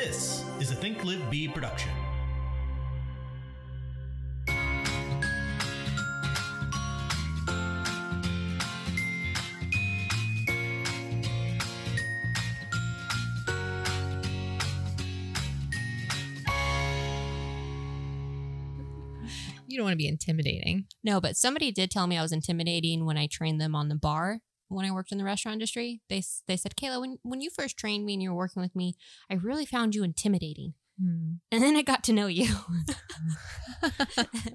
[0.00, 1.90] This is a Think Live Be production.
[19.66, 20.84] You don't want to be intimidating.
[21.02, 23.96] No, but somebody did tell me I was intimidating when I trained them on the
[23.96, 26.00] bar when I worked in the restaurant industry.
[26.08, 28.76] They they said, "Kayla, when when you first trained me and you were working with
[28.76, 28.94] me,
[29.30, 31.34] I really found you intimidating." Hmm.
[31.52, 32.46] And then I got to know you.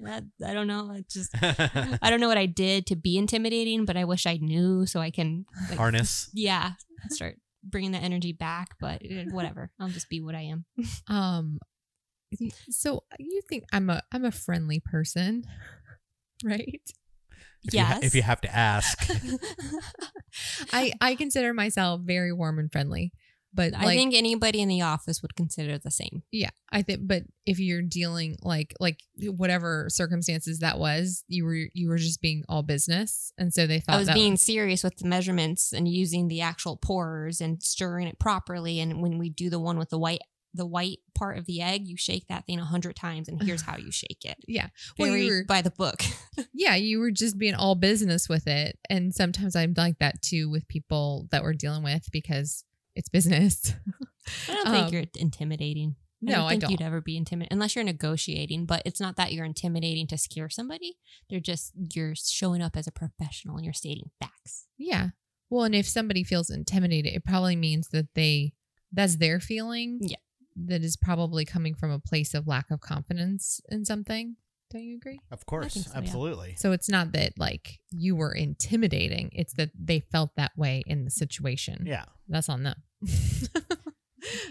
[0.02, 0.90] that, I don't know.
[0.90, 4.36] I just I don't know what I did to be intimidating, but I wish I
[4.36, 6.30] knew so I can like, Harness.
[6.34, 6.72] yeah
[7.10, 8.74] start bringing that energy back.
[8.78, 10.64] But eh, whatever, I'll just be what I am.
[11.08, 11.58] Um,
[12.68, 15.44] so you think I'm a I'm a friendly person,
[16.44, 16.82] right?
[17.64, 19.10] If you ha- if you have to ask.
[20.72, 23.12] I I consider myself very warm and friendly,
[23.54, 26.22] but I like, think anybody in the office would consider the same.
[26.32, 27.00] yeah, I think.
[27.04, 32.20] But if you're dealing like like whatever circumstances that was, you were you were just
[32.20, 35.72] being all business, and so they thought I was that being serious with the measurements
[35.72, 38.80] and using the actual pourers and stirring it properly.
[38.80, 40.20] And when we do the one with the white,
[40.54, 43.62] the white part of the egg, you shake that thing a hundred times, and here's
[43.62, 44.36] how you shake it.
[44.46, 44.68] yeah.
[44.98, 46.02] Well, Very you were by the book.
[46.54, 50.48] yeah, you were just being all business with it, and sometimes I'm like that too
[50.48, 53.74] with people that we're dealing with because it's business.
[54.48, 55.96] I don't think Um, you're intimidating.
[56.26, 56.70] I no, don't I think don't.
[56.70, 58.64] you'd ever be intimidated unless you're negotiating.
[58.64, 60.96] But it's not that you're intimidating to scare somebody.
[61.28, 64.66] They're just you're showing up as a professional and you're stating facts.
[64.78, 65.08] Yeah.
[65.50, 68.54] Well, and if somebody feels intimidated, it probably means that they
[68.90, 69.98] that's their feeling.
[70.00, 70.16] Yeah.
[70.56, 74.36] That is probably coming from a place of lack of confidence in something.
[74.70, 75.20] Don't you agree?
[75.30, 75.98] Of course, think so, yeah.
[75.98, 76.54] absolutely.
[76.56, 81.04] So it's not that like you were intimidating, it's that they felt that way in
[81.04, 81.84] the situation.
[81.86, 82.04] Yeah.
[82.28, 82.82] That's on them.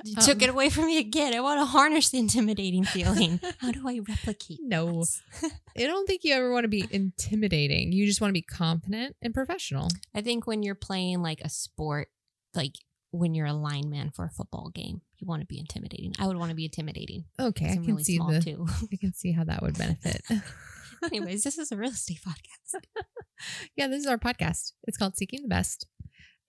[0.06, 1.34] You Um, took it away from me again.
[1.34, 3.40] I want to harness the intimidating feeling.
[3.58, 4.60] How do I replicate?
[4.62, 5.04] No.
[5.42, 5.52] that?
[5.78, 7.92] I don't think you ever want to be intimidating.
[7.92, 9.88] You just want to be confident and professional.
[10.14, 12.10] I think when you're playing like a sport,
[12.54, 12.76] like
[13.14, 16.14] when you're a lineman for a football game, you want to be intimidating.
[16.20, 17.26] I would want to be intimidating.
[17.40, 18.66] Okay, I can really see the too.
[18.92, 20.22] I can see how that would benefit.
[21.04, 22.82] Anyways, this is a real estate podcast.
[23.76, 24.72] yeah, this is our podcast.
[24.88, 25.86] It's called Seeking the Best.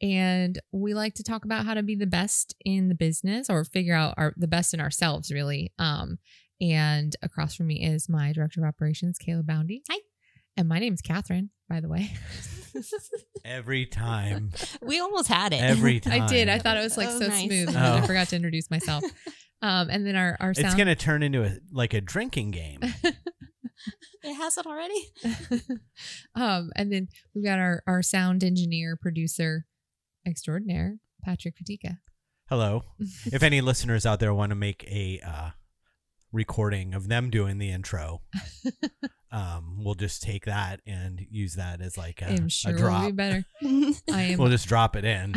[0.00, 3.64] And we like to talk about how to be the best in the business or
[3.64, 5.72] figure out our the best in ourselves, really.
[5.78, 6.18] Um,
[6.60, 9.82] and across from me is my director of operations, Kayla Boundy.
[9.90, 9.98] Hi.
[10.56, 12.12] And my name is Catherine, by the way.
[13.44, 14.50] Every time.
[14.82, 15.60] we almost had it.
[15.62, 16.22] Every time.
[16.22, 16.48] I did.
[16.48, 17.44] I thought it was like Oh, so nice.
[17.44, 17.68] smooth.
[17.68, 18.06] And then I Oh.
[18.06, 19.04] forgot to introduce myself.
[19.62, 22.80] Um, and then our, our sound It's gonna turn into a like a drinking game.
[22.82, 25.12] it has it already.
[26.34, 29.66] um, and then we've got our, our sound engineer, producer
[30.26, 31.98] extraordinaire, Patrick Fatika.
[32.48, 32.82] Hello.
[33.26, 35.50] If any listeners out there want to make a uh,
[36.34, 38.20] recording of them doing the intro,
[39.32, 43.02] um, we'll just take that and use that as like a, I'm a sure drop.
[43.02, 43.44] will be better.
[44.12, 44.38] I am.
[44.38, 45.34] We'll just drop it in.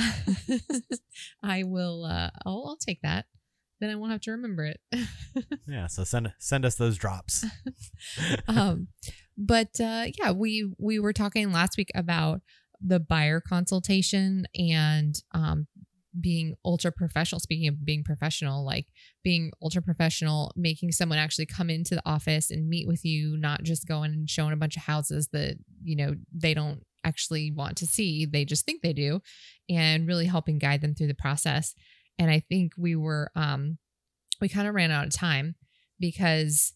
[1.43, 2.03] I will.
[2.03, 3.25] Uh, I'll, I'll take that.
[3.79, 4.79] Then I won't have to remember it.
[5.67, 5.85] Yeah.
[5.85, 7.45] So send send us those drops.
[8.47, 8.87] um,
[9.37, 12.41] but uh, yeah, we we were talking last week about
[12.81, 15.67] the buyer consultation and um,
[16.19, 17.39] being ultra professional.
[17.39, 18.87] Speaking of being professional, like
[19.23, 23.63] being ultra professional, making someone actually come into the office and meet with you, not
[23.63, 27.77] just going and showing a bunch of houses that you know they don't actually want
[27.77, 28.25] to see.
[28.25, 29.21] They just think they do,
[29.69, 31.73] and really helping guide them through the process.
[32.19, 33.77] And I think we were um,
[34.41, 35.55] we kind of ran out of time
[35.99, 36.73] because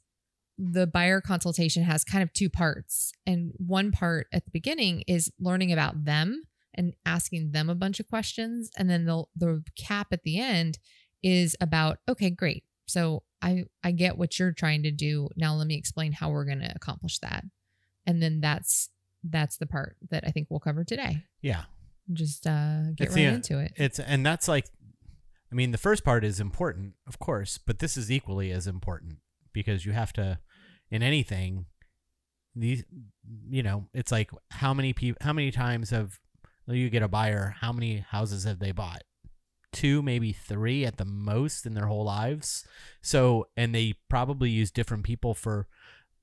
[0.57, 3.11] the buyer consultation has kind of two parts.
[3.25, 6.43] And one part at the beginning is learning about them
[6.73, 8.69] and asking them a bunch of questions.
[8.77, 10.79] And then the the cap at the end
[11.23, 12.63] is about, okay, great.
[12.87, 15.29] So I I get what you're trying to do.
[15.35, 17.43] Now let me explain how we're gonna accomplish that.
[18.05, 18.89] And then that's
[19.23, 21.23] that's the part that I think we'll cover today.
[21.41, 21.63] Yeah.
[22.11, 23.73] Just uh get It's right the- into it.
[23.75, 24.65] It's and that's like,
[25.51, 29.17] I mean, the first part is important, of course, but this is equally as important
[29.53, 30.39] because you have to,
[30.89, 31.65] in anything,
[32.55, 32.83] these,
[33.49, 36.19] you know, it's like how many people, how many times have
[36.67, 37.55] you get a buyer?
[37.59, 39.03] How many houses have they bought?
[39.71, 42.65] Two, maybe three at the most in their whole lives.
[43.01, 45.67] So, and they probably use different people for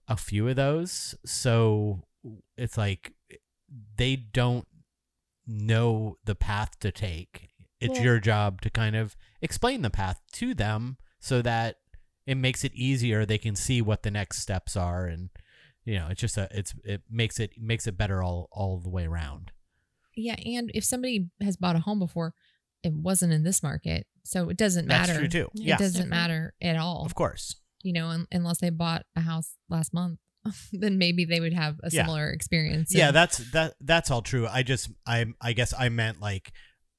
[0.07, 1.15] a few of those.
[1.25, 2.03] So
[2.57, 3.15] it's like
[3.97, 4.67] they don't
[5.47, 7.49] know the path to take.
[7.81, 11.77] It's Well- your job to kind of explain the path to them so that
[12.27, 13.25] it makes it easier.
[13.25, 15.31] They can see what the next steps are, and
[15.85, 18.91] you know, it's just a it's it makes it makes it better all all the
[18.91, 19.53] way around.
[20.19, 22.35] Yeah, and if somebody has bought a home before,
[22.83, 24.07] it wasn't in this market.
[24.25, 24.99] So it doesn't matter.
[25.07, 25.21] That's matter.
[25.21, 25.51] true too.
[25.55, 25.63] Yeah.
[25.63, 26.11] It Yeah, doesn't Different.
[26.11, 27.05] matter at all.
[27.07, 27.57] of course.
[27.83, 30.19] You know, un- unless they bought a house last month,
[30.73, 32.03] then maybe they would have a Yeah.
[32.03, 32.95] similar experience.
[32.95, 33.75] Yeah, And- that's that.
[33.81, 34.47] That's all true.
[34.47, 36.53] I just, I, I guess I meant like,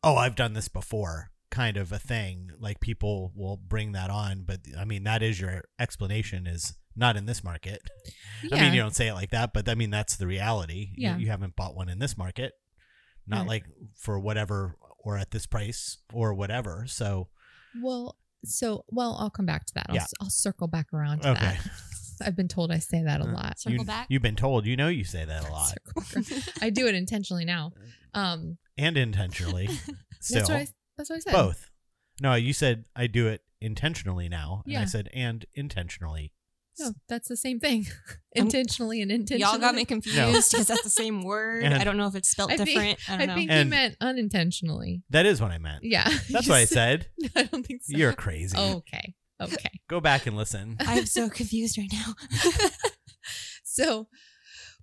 [0.04, 2.52] oh, I've done this before, kind of a thing.
[2.60, 6.48] Like people will bring that on, but I mean, that is your explanation.
[6.48, 7.82] Is not in this market.
[8.44, 8.56] Yeah.
[8.58, 10.90] I mean, you don't say it like that, but I mean that's the reality.
[10.96, 11.18] You- Yeah.
[11.18, 12.54] You, haven't bought one in this market,
[13.28, 13.48] not Right.
[13.48, 16.86] like for whatever or at this price or whatever.
[16.88, 17.30] So
[17.82, 19.86] Well, so well, I'll come back to that.
[19.90, 20.04] I'll, Yeah.
[20.04, 21.40] s- I'll circle back around to Okay.
[21.42, 21.68] that.
[22.22, 23.60] I've been told I say that a Uh, lot.
[23.60, 24.08] Circle you, back.
[24.10, 24.66] You've been told.
[24.66, 26.54] You know, you say that a lot Circle back around.
[26.62, 27.72] I do it intentionally now.
[28.16, 29.68] Um, and intentionally.
[30.20, 30.68] Still, that's what I.
[30.98, 31.32] That's what I said.
[31.34, 31.70] both.
[32.20, 36.34] No, you said I do it intentionally now, and I said and intentionally.
[36.80, 37.86] No, that's the same thing.
[38.38, 39.42] Um, intentionally and intentionally.
[39.54, 40.18] Y'all got me confused
[40.52, 41.64] because that's the same word.
[41.64, 43.00] And- I don't know if it's spelled I think- different.
[43.10, 43.34] I I don't know.
[43.34, 45.02] think you And- meant unintentionally.
[45.10, 45.84] That is what I meant.
[45.84, 47.32] Yeah, That's what I said- said.
[47.36, 47.98] I don't think so.
[47.98, 48.56] You're crazy.
[48.56, 49.16] okay.
[49.42, 49.72] Okay.
[49.88, 50.78] Go back and listen.
[50.80, 52.14] I'm so confused right now.
[53.64, 54.08] So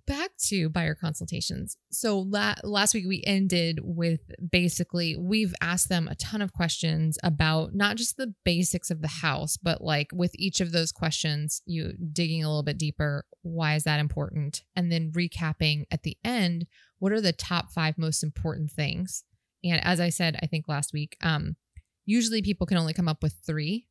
[0.07, 1.77] back to buyer consultations.
[1.91, 4.21] So la- last week we ended with
[4.51, 9.07] basically we've asked them a ton of questions about not just the basics of the
[9.07, 13.25] house, but like with each of those questions, you digging a little bit deeper.
[13.41, 14.63] Why is that important?
[14.75, 16.65] And then recapping at the end,
[16.99, 19.23] what are the top five most important things?
[19.63, 21.57] And as I said, I think last week, um,
[22.05, 23.87] usually people can only come up with three.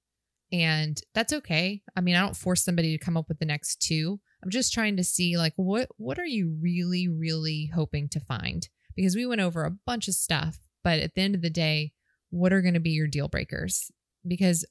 [0.53, 1.83] And that's okay.
[1.97, 4.21] I mean, I don't force somebody to come up with the next two.
[4.43, 8.69] I'm just trying to see like what what are you really really hoping to find?
[8.95, 11.93] Because we went over a bunch of stuff, but at the end of the day,
[12.31, 13.91] what are going to be your deal breakers?
[14.27, 14.65] Because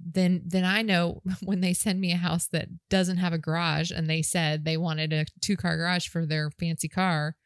[0.00, 3.90] then then I know when they send me a house that doesn't have a garage
[3.90, 7.36] and they said they wanted a two-car garage for their fancy car,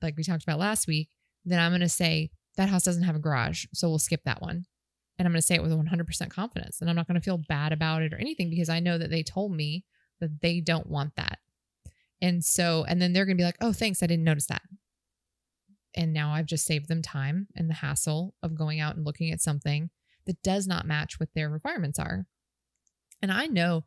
[0.00, 1.08] like we talked about last week,
[1.44, 4.40] then I'm going to say that house doesn't have a garage, so we'll skip that
[4.40, 4.66] one.
[5.18, 6.80] And I'm going to say it with 100% confidence.
[6.80, 9.10] And I'm not going to feel bad about it or anything because I know that
[9.10, 9.84] they told me
[10.20, 11.38] that they don't want that.
[12.20, 14.02] And so, and then they're going to be like, oh, thanks.
[14.02, 14.62] I didn't notice that.
[15.94, 19.30] And now I've just saved them time and the hassle of going out and looking
[19.30, 19.90] at something
[20.26, 22.26] that does not match what their requirements are.
[23.22, 23.84] And I know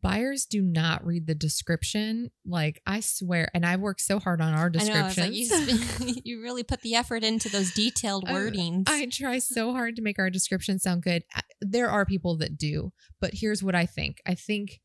[0.00, 2.30] buyers do not read the description.
[2.44, 5.10] Like, I swear, and I work so hard on our I know.
[5.16, 8.84] like you, you really put the effort into those detailed wordings.
[8.88, 11.24] I try so hard to make our description sound good.
[11.60, 14.18] There are people that do, but here's what I think.
[14.26, 14.80] I think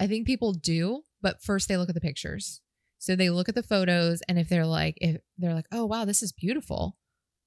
[0.00, 2.60] I think people do, but first they look at the pictures.
[2.98, 6.04] So they look at the photos and if they're like if they're like, "Oh, wow,
[6.04, 6.96] this is beautiful."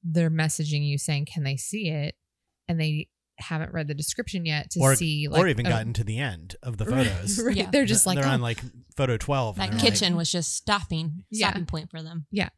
[0.03, 2.15] They're messaging you saying, "Can they see it?"
[2.67, 3.09] And they
[3.39, 6.18] haven't read the description yet to Or- see like or even oh, gotten to the
[6.19, 7.42] end of the photos.
[7.42, 7.56] Right.
[7.56, 7.69] Yeah.
[7.72, 8.60] They're just like, they're "Oh, on like
[8.95, 9.57] photo 12.
[9.57, 11.50] and that they're like, kitchen was just stopping, Yeah.
[11.50, 12.25] stopping point for them.
[12.31, 12.50] Yeah.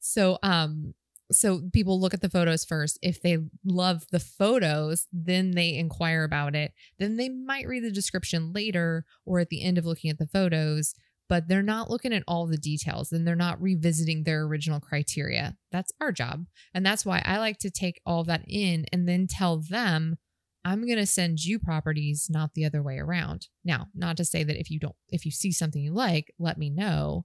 [0.00, 0.94] So um
[1.30, 2.98] so people look at the photos first.
[3.02, 6.72] If they love the photos, then they inquire about it.
[6.98, 10.26] Then they might read the description later or at the end of looking at the
[10.26, 10.94] photos,
[11.28, 15.56] but they're not looking at all the details and they're not revisiting their original criteria.
[15.70, 16.46] That's our job.
[16.72, 20.16] And that's why I like to take all that in and then tell them
[20.64, 23.48] I'm going to send you properties, not the other way around.
[23.64, 26.58] Now, not to say that if you don't if you see something you like, let
[26.58, 27.24] me know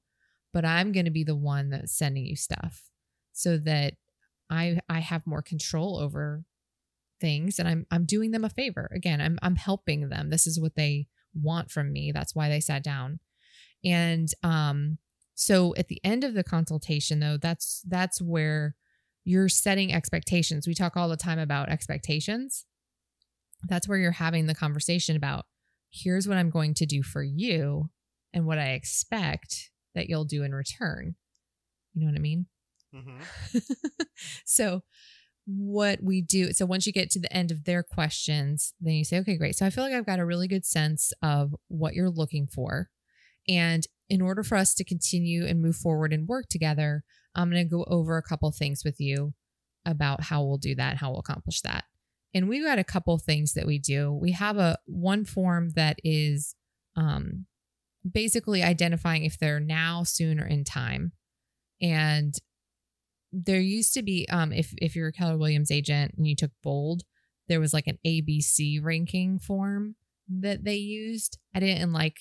[0.54, 2.84] but I'm going to be the one that's sending you stuff
[3.34, 3.96] so that
[4.50, 6.44] I I have more control over
[7.20, 8.90] things and I'm I'm doing them a favor.
[8.96, 10.30] Again, I'm I'm helping them.
[10.30, 12.12] This is what they want from me.
[12.12, 13.20] That's why they sat down.
[13.84, 14.98] And um
[15.36, 18.76] so at the end of the consultation though, that's that's where
[19.26, 20.68] you're setting expectations.
[20.68, 22.66] We talk all the time about expectations.
[23.68, 25.46] That's where you're having the conversation about
[25.90, 27.90] here's what I'm going to do for you
[28.34, 31.16] and what I expect that you'll do in return.
[31.94, 32.48] You know what I mean?
[32.94, 33.64] Mhm.
[34.46, 34.84] so
[35.46, 39.04] what we do so once you get to the end of their questions then you
[39.04, 41.94] say okay great so i feel like i've got a really good sense of what
[41.96, 42.90] you're looking for
[43.48, 47.04] and in order for us to continue and move forward and work together
[47.36, 49.34] i'm going to go over a couple things with you
[49.86, 51.86] about how we'll do that how we'll accomplish that.
[52.34, 54.12] And we've got a couple things that we do.
[54.12, 56.56] We have a one form that is
[56.96, 57.46] um
[58.10, 61.14] basically identifying if they're now soon or in time.
[61.82, 62.34] And
[63.32, 66.52] there used to be um if if you're a Keller Williams agent and you took
[66.64, 67.04] bold,
[67.48, 69.96] there was like an ABC ranking form
[70.30, 71.38] that they used.
[71.54, 72.18] I didn't like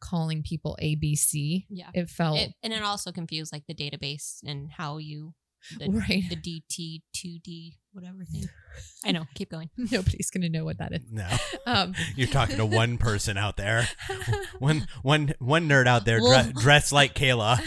[0.00, 1.66] calling people ABC.
[1.68, 1.90] Yeah.
[1.94, 5.34] It felt It, and it also confused like the database and how you
[5.76, 6.22] the, Right.
[6.30, 8.44] the DT two D whatever thing.
[9.04, 9.24] I know.
[9.34, 9.70] Keep going.
[9.76, 11.02] Nobody's gonna know what that is.
[11.10, 11.26] No,
[11.66, 13.88] Um, you're talking to one person out there,
[14.60, 17.58] one one one nerd out there Well- dre- dressed like Kayla.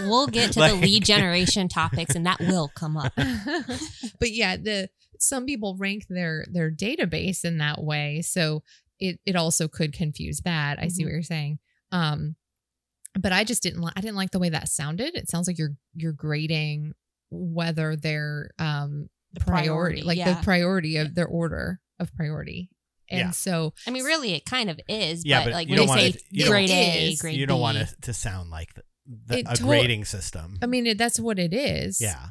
[0.00, 3.14] We'll get to Like- the lead generation topics, and that will come up.
[3.16, 8.62] but yeah, the some people rank their their database in that way, so
[9.00, 10.78] it it also could confuse that.
[10.78, 11.06] I see Mhm.
[11.06, 11.58] what you're saying.
[11.92, 12.36] Um,
[13.18, 13.80] but I just didn't.
[13.82, 15.14] Li- I didn't like the way that sounded.
[15.16, 16.92] It sounds like you're you're grading
[17.30, 20.34] whether they're um The priority, like yeah.
[20.34, 22.70] the priority of their order of priority.
[23.10, 23.30] And Yeah.
[23.30, 25.24] so I mean, really, it kind of is.
[25.24, 27.20] Yeah, but, but like you when don't they say it- you grade A, is.
[27.20, 28.82] grade you don't want it to sound like the,
[29.26, 30.58] the, a to- grading system.
[30.62, 32.00] I mean, it, that's what it is.
[32.00, 32.26] yeah,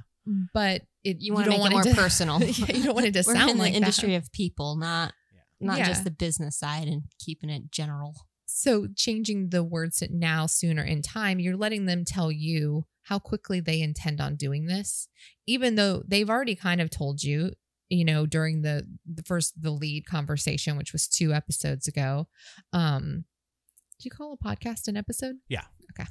[0.53, 2.41] but it You want to don't make it more to- personal.
[2.43, 3.77] yeah, you don't want it to We're sound in the like that.
[3.77, 5.13] industry of people, not
[5.59, 5.87] not Yeah.
[5.87, 8.26] just the business side and keeping it general.
[8.59, 13.19] So changing the words to now, sooner, in time, you're letting them tell you how
[13.19, 15.07] quickly they intend on doing this,
[15.45, 17.51] even though they've already kind of told you,
[17.89, 22.29] you know, during the the first the lead conversation, which was two episodes ago.
[22.73, 23.25] Um,
[23.99, 25.35] do you call a podcast an episode?
[25.47, 25.65] Yeah.
[25.91, 26.09] Okay.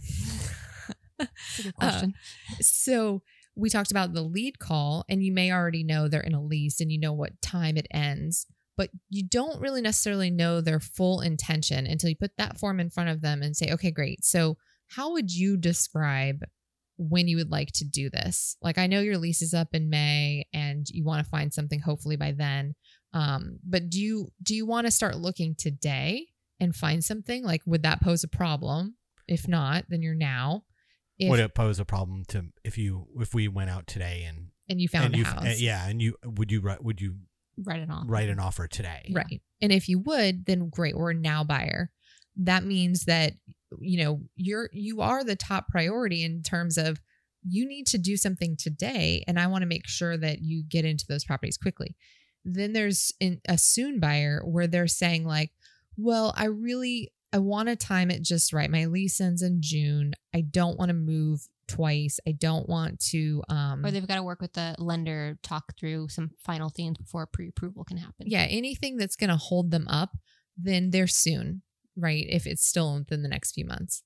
[1.19, 2.15] That's a good Uh, question.
[2.61, 3.23] so
[3.57, 6.81] we talked about the lead call, and you may already know they're in a lease
[6.81, 8.47] and you know what time it ends,
[8.77, 12.91] but you don't really necessarily know their full intention until you put that form in
[12.91, 14.25] front of them and say, okay, great.
[14.25, 14.57] So,
[14.89, 16.45] how would you describe
[16.97, 18.57] when you would like to do this?
[18.63, 21.81] Like, I know your lease is up in May and you want to find something
[21.81, 22.75] hopefully by then.
[23.13, 26.29] Um, but do you do you want to start looking today
[26.61, 27.43] and find something?
[27.43, 28.97] Like, would that pose a problem?
[29.27, 30.65] If not, then you're now.
[31.19, 34.49] If, would it pose a problem to if you if we went out today and
[34.69, 35.45] and you found and a house.
[35.45, 37.17] uh, yeah and you would you would you
[37.65, 38.05] Write it off.
[38.07, 39.11] write an offer today?
[39.15, 39.41] Right.
[39.63, 41.91] And if you would, then great, we're a now buyer.
[42.37, 43.33] That means that
[43.81, 47.01] you know, you're you are the top priority in terms of
[47.49, 50.85] you need to do something today and I want to make sure that you get
[50.85, 51.97] into those properties quickly.
[52.45, 55.51] Then there's a soon buyer where they're saying like,
[55.97, 58.71] "Well, I really I want to time it just right.
[58.71, 60.15] My lease ends in June.
[60.35, 62.19] I don't want to move twice.
[62.27, 66.09] I don't want to um Or they've got to work with the lender, talk through
[66.09, 68.27] some final things before pre-approval can happen.
[68.27, 70.17] yeah, anything that's going to hold them up,
[70.57, 71.63] then they're soon,
[71.97, 72.25] right?
[72.29, 74.03] If it's still within the next few months.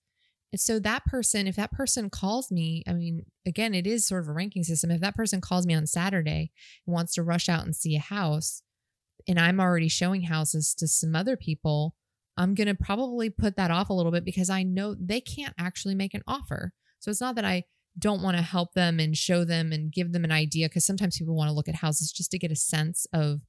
[0.52, 4.22] And so that person, if that person calls me, I mean, again, it is sort
[4.22, 4.90] of a ranking system.
[4.90, 6.50] If that person calls me on Saturday
[6.86, 8.62] and wants to rush out and see a house,
[9.28, 11.94] and I'm already showing houses to some other people,
[12.36, 15.54] I'm going to probably put that off a little bit because I know they can't
[15.58, 16.72] actually make an offer.
[17.00, 17.64] So it's not that I
[17.98, 21.18] don't want to help them and show them and give them an idea because sometimes
[21.18, 23.40] people want to look at houses just to get a sense of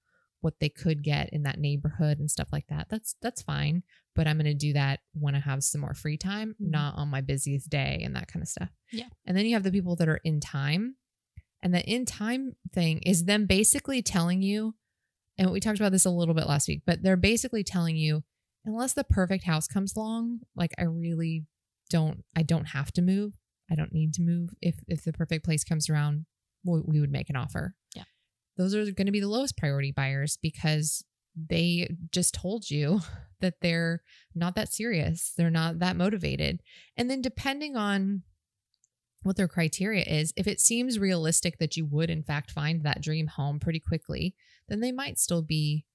[0.41, 2.87] what they could get in that neighborhood and stuff like that.
[2.89, 3.83] That's that's fine,
[4.15, 6.71] but I'm going to do that when I have some more free time, Mhm.
[6.71, 8.69] not on my busiest day and that kind of stuff.
[8.91, 9.09] Yeah.
[9.25, 10.95] And then you have the people that are in time.
[11.61, 14.73] And the in time thing is them basically telling you
[15.37, 18.23] and we talked about this a little bit last week, but they're basically telling you
[18.65, 21.45] unless the perfect house comes along, like I really
[21.91, 23.33] don't I don't have to move.
[23.71, 24.49] I don't need to move.
[24.61, 26.25] If if the perfect place comes around,
[26.63, 27.75] we, we would make an offer.
[27.95, 28.03] Yeah.
[28.57, 31.03] Those are going to be the lowest priority buyers because
[31.35, 33.01] they just told you
[33.39, 34.01] that they're
[34.35, 35.33] not that serious.
[35.35, 36.61] They're not that motivated.
[36.97, 38.23] And then depending on
[39.23, 43.01] what their criteria is, if it seems realistic that you would in fact find that
[43.01, 44.35] dream home pretty quickly,
[44.67, 45.85] then they might still be,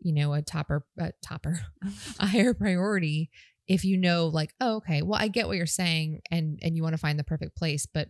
[0.00, 1.60] you know, a topper, a topper,
[2.18, 3.30] a higher priority
[3.72, 6.82] if you know like oh okay well i get what you're saying and and you
[6.82, 8.08] want to find the perfect place but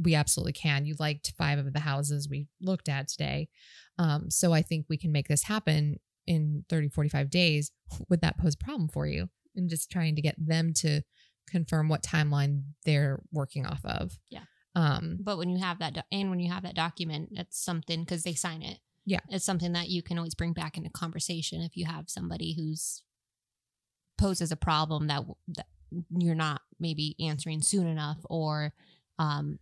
[0.00, 3.48] we absolutely can you liked five of the houses we looked at today
[3.98, 7.70] um so i think we can make this happen in 30 45 days
[8.08, 11.02] would that pose a problem for you and just trying to get them to
[11.48, 14.42] confirm what timeline they're working off of Yeah.
[14.74, 18.00] um But when you have that, do- and when you have that document, it's something
[18.00, 18.78] because they sign it.
[19.04, 19.20] Yeah.
[19.28, 23.02] It's something that you can always bring back into conversation if you have somebody who's
[24.18, 25.66] poses a problem that, that
[26.16, 28.72] you're not maybe answering soon enough, or
[29.18, 29.58] um,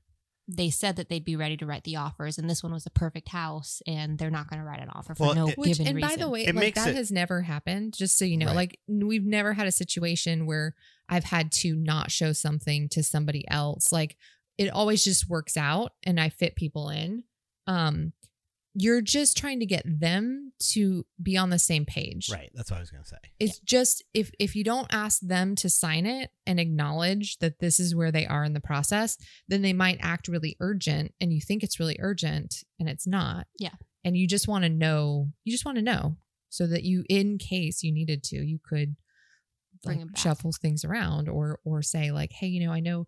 [0.48, 2.90] they said that they'd be ready to write the offers, and this one was a
[2.90, 5.68] perfect house, and they're not going to write an offer for Well, no it- Which,
[5.78, 6.08] given and reason.
[6.10, 7.94] by the way, It like makes that it- has never happened.
[7.94, 8.56] Just so you know, Right.
[8.56, 10.74] like we've never had a situation where
[11.08, 13.92] I've had to not show something to somebody else.
[13.92, 14.16] Like
[14.58, 17.24] it always just works out, and I fit people in.
[17.66, 18.12] Um,
[18.74, 22.28] you're just trying to get them to be on the same page.
[22.30, 22.50] Right.
[22.54, 23.16] That's what I was gonna say.
[23.38, 27.78] It's just if if you don't ask them to sign it and acknowledge that this
[27.78, 29.16] is where they are in the process,
[29.48, 33.46] then they might act really urgent and you think it's really urgent and it's not.
[33.58, 33.74] Yeah.
[34.04, 36.16] And you just want to know, you just want to know
[36.50, 38.96] so that you in case you needed to, you could
[39.84, 43.06] Bring like, shuffle things around or or say like, "Hey, you know, I know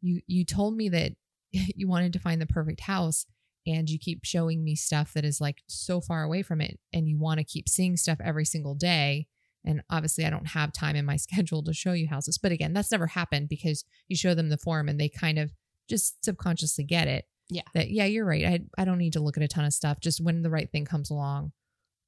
[0.00, 1.12] you you told me that
[1.52, 3.26] you wanted to find the perfect house
[3.66, 7.08] and you keep showing me stuff that is like so far away from it and
[7.08, 9.26] you want to keep seeing stuff every single day
[9.64, 12.72] and obviously i don't have time in my schedule to show you houses but again
[12.72, 15.52] that's never happened because you show them the form and they kind of
[15.88, 17.24] just subconsciously get it.
[17.50, 17.62] Yeah.
[17.72, 20.00] that yeah you're right i, I don't need to look at a ton of stuff
[20.00, 21.52] just when the right thing comes along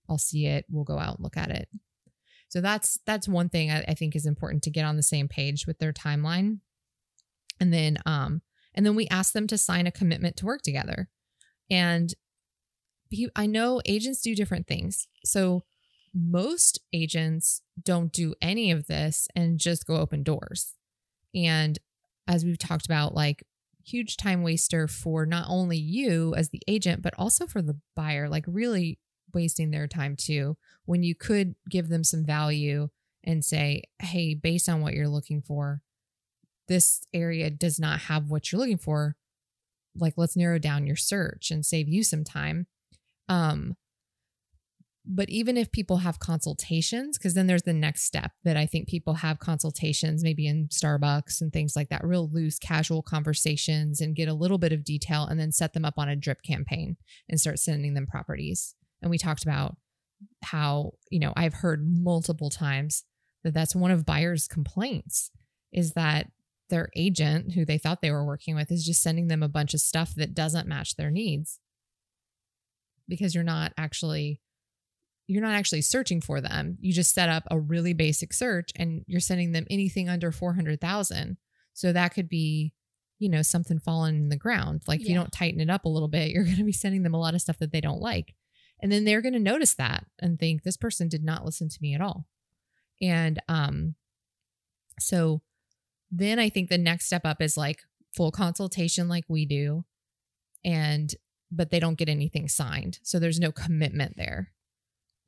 [0.08, 1.68] i'll see it we'll go out and look at it.
[2.50, 5.28] So that's that's one thing I, I think is important to get on the same
[5.28, 6.58] page with their timeline.
[7.58, 8.42] And then um
[8.74, 11.08] and then we ask them to sign a commitment to work together
[11.70, 12.14] and
[13.36, 15.06] i know agents do different things.
[15.24, 15.64] So
[16.14, 20.74] most agents don't do any of this and just go open doors.
[21.34, 21.78] And
[22.26, 23.44] as we've talked about like
[23.84, 28.28] huge time waster for not only you as the agent but also for the buyer
[28.28, 28.98] like really
[29.32, 32.88] wasting their time too when you could give them some value
[33.24, 35.80] and say hey based on what you're looking for
[36.68, 39.16] this area does not have what you're looking for
[39.96, 42.66] like let's narrow down your search and save you some time.
[43.28, 43.76] Um
[45.12, 48.86] but even if people have consultations because then there's the next step that i think
[48.86, 54.14] people have consultations maybe in starbucks and things like that real loose casual conversations and
[54.14, 56.96] get a little bit of detail and then set them up on a drip campaign
[57.28, 58.74] and start sending them properties.
[59.00, 59.76] And we talked about
[60.42, 63.04] how you know i've heard multiple times
[63.42, 65.30] that that's one of buyers complaints
[65.72, 66.30] is that
[66.70, 69.74] their agent who they thought they were working with is just sending them a bunch
[69.74, 71.60] of stuff that doesn't match their needs.
[73.08, 74.40] Because you're not actually
[75.26, 76.76] you're not actually searching for them.
[76.80, 81.36] You just set up a really basic search and you're sending them anything under 400,000
[81.72, 82.72] so that could be
[83.20, 84.82] you know something falling in the ground.
[84.88, 87.02] Like if you don't tighten it up a little bit you're going to be sending
[87.02, 88.34] them a lot of stuff that they don't like.
[88.82, 91.78] And then they're going to notice that and think this person did not listen to
[91.80, 92.26] me at all.
[93.00, 93.94] And um
[94.98, 95.42] so
[96.10, 97.80] then i think the next step up is like
[98.14, 99.84] full consultation like we do
[100.64, 101.14] and
[101.52, 104.52] but they don't get anything signed so there's no commitment there.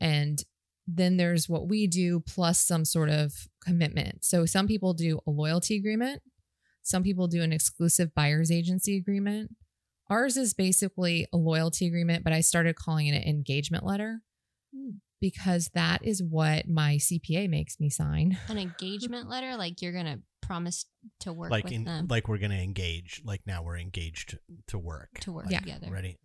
[0.01, 0.43] And
[0.87, 3.33] then there's what we do plus some sort of
[3.65, 4.25] commitment.
[4.25, 6.23] So some people do a loyalty agreement
[6.83, 9.53] some people do an exclusive buyer's agency agreement.
[10.11, 14.21] Ours is basically a loyalty agreement but i started calling it an engagement letter
[14.75, 14.97] Hmm.
[15.21, 18.39] because that is what my cpa makes me sign.
[18.49, 20.85] An engagement letter, like you're gonna promise
[21.21, 24.79] to work like with in them like we're gonna engage like now we're engaged to
[24.79, 25.61] work to work Yeah.
[25.61, 25.89] together.
[25.91, 26.19] ready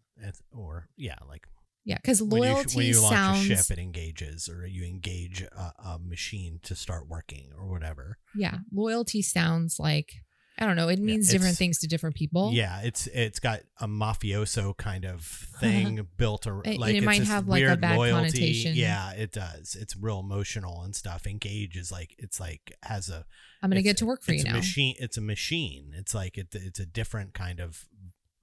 [0.51, 1.45] or yeah like
[1.85, 4.83] yeah because when you, loyalty when you launch sounds a ship it engages or you
[4.83, 10.11] engage a, a machine to start working or whatever yeah loyalty sounds like
[10.59, 10.87] i don't know.
[10.89, 12.51] It means different things to different people.
[12.53, 15.21] Yeah it's it's got a mafioso kind of
[15.59, 16.65] thing built around.
[16.67, 18.15] It- like it might have, like, a bad loyalty.
[18.31, 18.73] connotation.
[18.75, 19.75] yeah it does.
[19.79, 21.27] It's real emotional and stuff.
[21.27, 23.25] Engage is like it's like has a
[23.61, 24.57] i'm gonna get to work for it's you a now.
[24.57, 25.93] machine it's a machine.
[25.95, 27.85] It's like it, it's a different kind of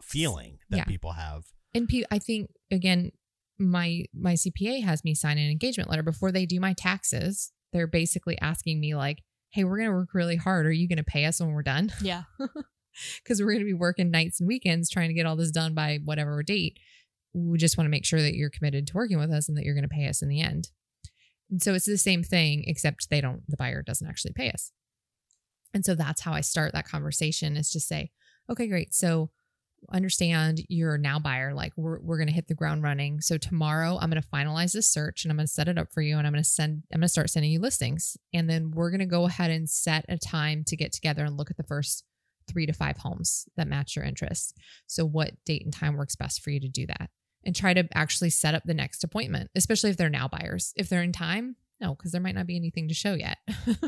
[0.03, 0.85] feeling that Yeah.
[0.85, 1.45] people have.
[1.75, 3.11] And pe- i think again
[3.59, 6.03] my my cpa has me sign an engagement letter.
[6.03, 9.23] Before they do my taxes they're basically asking me like
[9.55, 12.25] hey we're gonna work really hard are you gonna pay us when we're done Yeah.
[13.23, 15.75] because we're going to be working nights and weekends trying to get all this done
[15.75, 16.79] by whatever date.
[17.33, 19.65] We just want to make sure that you're committed to working with us and that
[19.65, 20.69] you're going to pay us in the end.
[21.51, 24.73] And so it's the same thing, except they don't, the buyer doesn't actually pay us.
[25.73, 28.13] And so that's how I start that conversation is to say,
[28.49, 28.95] okay, great.
[28.95, 29.31] So
[29.93, 31.55] understand you're now buyer.
[31.55, 33.21] Like we're, we're going to hit the ground running.
[33.21, 35.93] So tomorrow I'm going to finalize this search and I'm going to set it up
[35.93, 38.17] for you and I'm going to send, I'm going to start sending you listings.
[38.33, 41.37] And then we're going to go ahead and set a time to get together and
[41.37, 42.05] look at the first
[42.47, 44.55] three to five homes that match your interests.
[44.87, 47.11] So, what date and time works best for you to do that?
[47.45, 50.73] And try to actually set up the next appointment, especially if they're now buyers.
[50.77, 53.39] If they're in time, no, because there might not be anything to show yet.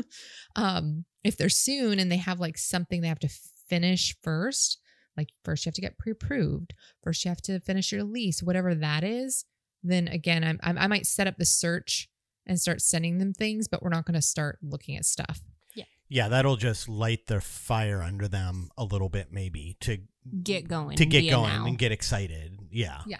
[0.55, 3.29] um, if they're soon and they have like something they have to
[3.67, 4.79] finish first,
[5.17, 8.73] like first you have to get pre-approved, first you have to finish your lease, whatever
[8.75, 9.45] that is,
[9.83, 12.07] then again, I'm, I'm, I might set up the search
[12.45, 15.41] and start sending them things, but we're not going to start looking at stuff.
[15.75, 19.97] yeah yeah that'll just light the fire under them a little bit maybe to
[20.43, 20.95] Get going.
[20.97, 21.65] to get going now.
[21.65, 23.17] and get excited yeah yeah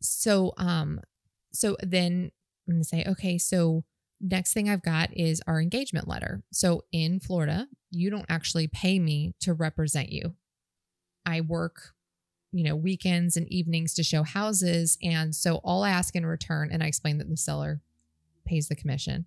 [0.00, 1.00] so um
[1.52, 2.30] so then
[2.68, 3.84] i'm gonna say okay so
[4.20, 8.98] next thing i've got is our engagement letter so in florida you don't actually pay
[8.98, 10.34] me to represent you
[11.26, 11.94] i work
[12.52, 14.98] you know weekends and evenings to show houses.
[15.02, 17.80] And so all i ask in return and i explain that the seller
[18.46, 19.26] pays the commission.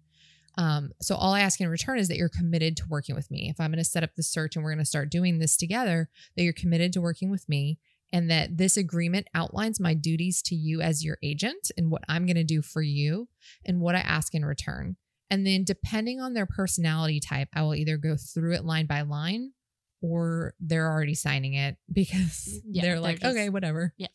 [0.58, 3.50] Um, so all i ask in return is that you're committed to working with me.
[3.50, 5.58] If i'm going to set up the search and we're going to start doing this
[5.58, 7.80] together that you're committed to working with me
[8.14, 12.26] and that this agreement outlines my duties to you as your agent and what I'm
[12.26, 13.28] going to do for you
[13.66, 14.96] and what I ask in return.
[15.30, 19.02] And then, depending on their personality type, I will either go through it line by
[19.02, 19.54] line
[20.02, 23.94] or they're already signing it because Yeah, they're they're like, just- okay, whatever.
[23.98, 24.08] Yeah.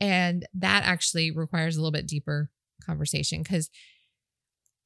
[0.00, 2.50] And that actually requires a little bit deeper
[2.84, 3.68] conversation because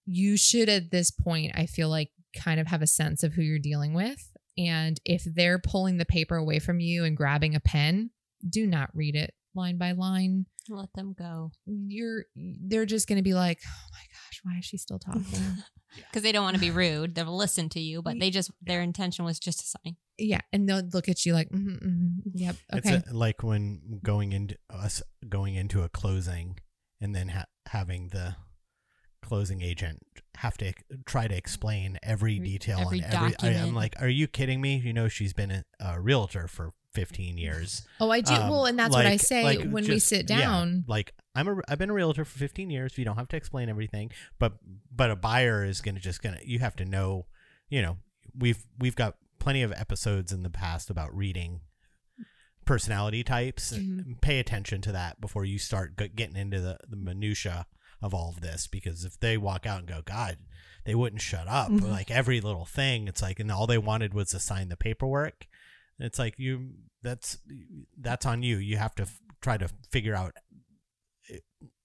[0.07, 3.43] you should, at this point, I feel like, kind of have a sense of who
[3.43, 4.29] you're dealing with.
[4.59, 8.11] And if they're pulling the paper away from you and grabbing a pen,
[8.49, 10.47] do not read it line by line.
[10.69, 14.64] Let them go You're, they're just going to be like, oh my gosh, why is
[14.64, 15.23] she still talking?
[15.97, 17.14] because they don't want to be rude.
[17.14, 19.97] They'll listen to you, but they just their intention was just to sign.
[20.19, 20.40] yeah.
[20.53, 22.57] And they'll look at you like, mm mm yep.
[22.75, 22.95] Okay.
[22.95, 26.59] It's a, like when going into us going into a closing
[27.01, 28.37] and then ha- having the
[29.23, 30.01] closing agent
[30.37, 30.73] have to
[31.07, 33.35] try to explain every Every- detail every on every.
[33.40, 34.77] I, I'm like, are you kidding me?
[34.77, 37.87] You know, she's been a, a realtor for 15 years.
[38.01, 38.33] Oh, I do.
[38.33, 40.85] Um, well, and that's what I say like, when we just- sit yeah, down.
[40.89, 42.97] like I'm a I've been a realtor for 15 years.
[42.97, 44.55] You don't have to explain everything, but
[44.95, 47.27] but a buyer is gonna just gonna you have to know.
[47.69, 47.97] You know,
[48.37, 51.61] we've we've got plenty of episodes in the past about reading
[52.65, 53.73] personality types.
[53.73, 54.21] Mhm.
[54.21, 57.67] Pay attention to that before you start getting into the the minutia
[58.01, 60.39] of all of this because if they walk out and go, God,
[60.85, 61.71] they wouldn't shut up.
[61.71, 61.91] Mhm.
[61.91, 65.47] Like every little thing, it's like, and all they wanted was to sign the paperwork.
[65.99, 66.71] It's like you
[67.03, 67.39] that's
[68.01, 68.57] that's on you.
[68.57, 70.33] You have to f- try to figure out.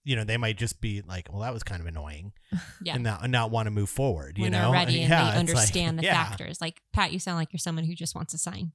[0.05, 2.31] You know, they might just be like, "Well, that was kind of annoying,"
[2.83, 2.95] Yeah.
[2.95, 4.37] and not and not want to move forward.
[4.37, 6.13] You when know, they're ready and Yeah, they it's like- understand the yeah.
[6.25, 6.59] factors.
[6.61, 8.71] Like Pat, you sound like you're someone who just wants to sign.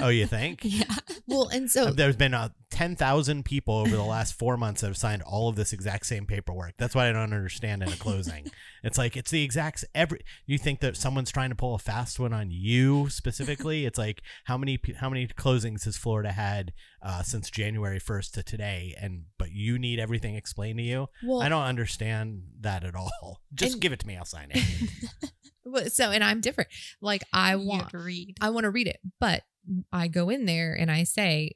[0.00, 0.60] Oh, you think?
[0.62, 0.84] yeah.
[1.26, 4.98] well, and so There's been uh, 10,000 people over the last four months that have
[4.98, 6.74] signed all of this exact same paperwork.
[6.76, 8.50] That's what I don't understand in a closing.
[8.84, 12.20] it's like, it's the exact, every, you think that someone's trying to pull a fast
[12.20, 13.86] one on you specifically?
[13.86, 18.42] it's like, how many, how many closings has Florida had uh, since January 1st to
[18.42, 18.94] today?
[19.00, 21.06] And, but you need everything explained to you?
[21.24, 23.40] well, I don't understand that at all.
[23.54, 24.18] Just And- give it to me.
[24.18, 25.92] I'll sign it.
[25.94, 26.68] so and I'm different.
[27.00, 28.36] Like I want, to read.
[28.42, 29.44] I want to read it, but
[29.90, 31.52] I go in there and I say,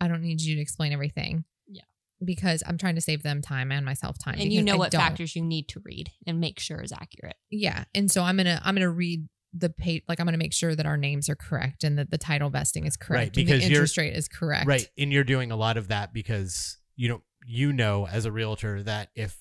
[0.00, 1.44] I don't need you to explain everything.
[1.66, 1.82] Yeah.
[2.24, 4.34] Because I'm trying to save them time and myself time.
[4.38, 5.00] and you know I what don't.
[5.00, 7.36] factors you need to read and make sure is accurate.
[7.50, 10.74] Yeah, and so I'm gonna I'm gonna read the pay like I'm gonna make sure
[10.74, 13.60] that our names are correct and that the title vesting is correct Right, and because
[13.60, 14.66] the interest rate is correct.
[14.66, 14.88] Right.
[14.98, 18.82] And you're doing a lot of that because you know you know as a realtor
[18.82, 19.38] that if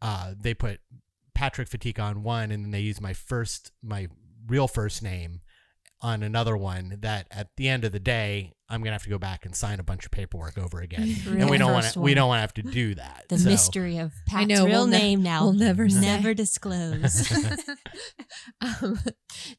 [0.00, 0.80] uh they put
[1.34, 4.08] Patrick Fatigue on one and then they use my first my
[4.46, 5.40] real first name
[6.00, 9.18] on another one that at the end of the day I'm gonna have to go
[9.18, 11.16] back and sign a bunch of paperwork over again.
[11.26, 13.24] Real and we don't want first to we don't want to have to do that.
[13.28, 15.42] The So- mystery of Pat's know, real we'll ne- name now.
[15.44, 16.00] we'll never say.
[16.00, 17.30] never disclose.
[18.60, 18.98] um,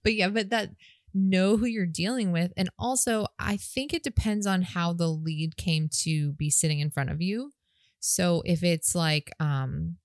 [0.03, 0.69] but yeah, but that
[1.13, 5.57] know who you're dealing with, and also I think it depends on how the lead
[5.57, 7.51] came to be sitting in front of you.
[7.99, 9.97] So if it's like, um,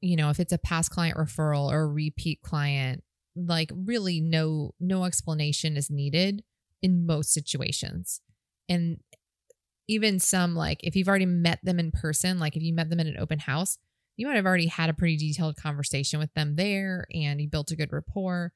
[0.00, 3.02] you know, if it's a past client referral or a repeat client,
[3.34, 6.44] like really no no explanation is needed
[6.82, 8.20] in most situations,
[8.68, 8.98] and
[9.88, 13.00] even some like if you've already met them in person, like if you met them
[13.00, 13.78] in an open house,
[14.16, 17.70] you might have already had a pretty detailed conversation with them there and you built
[17.70, 18.52] a good rapport.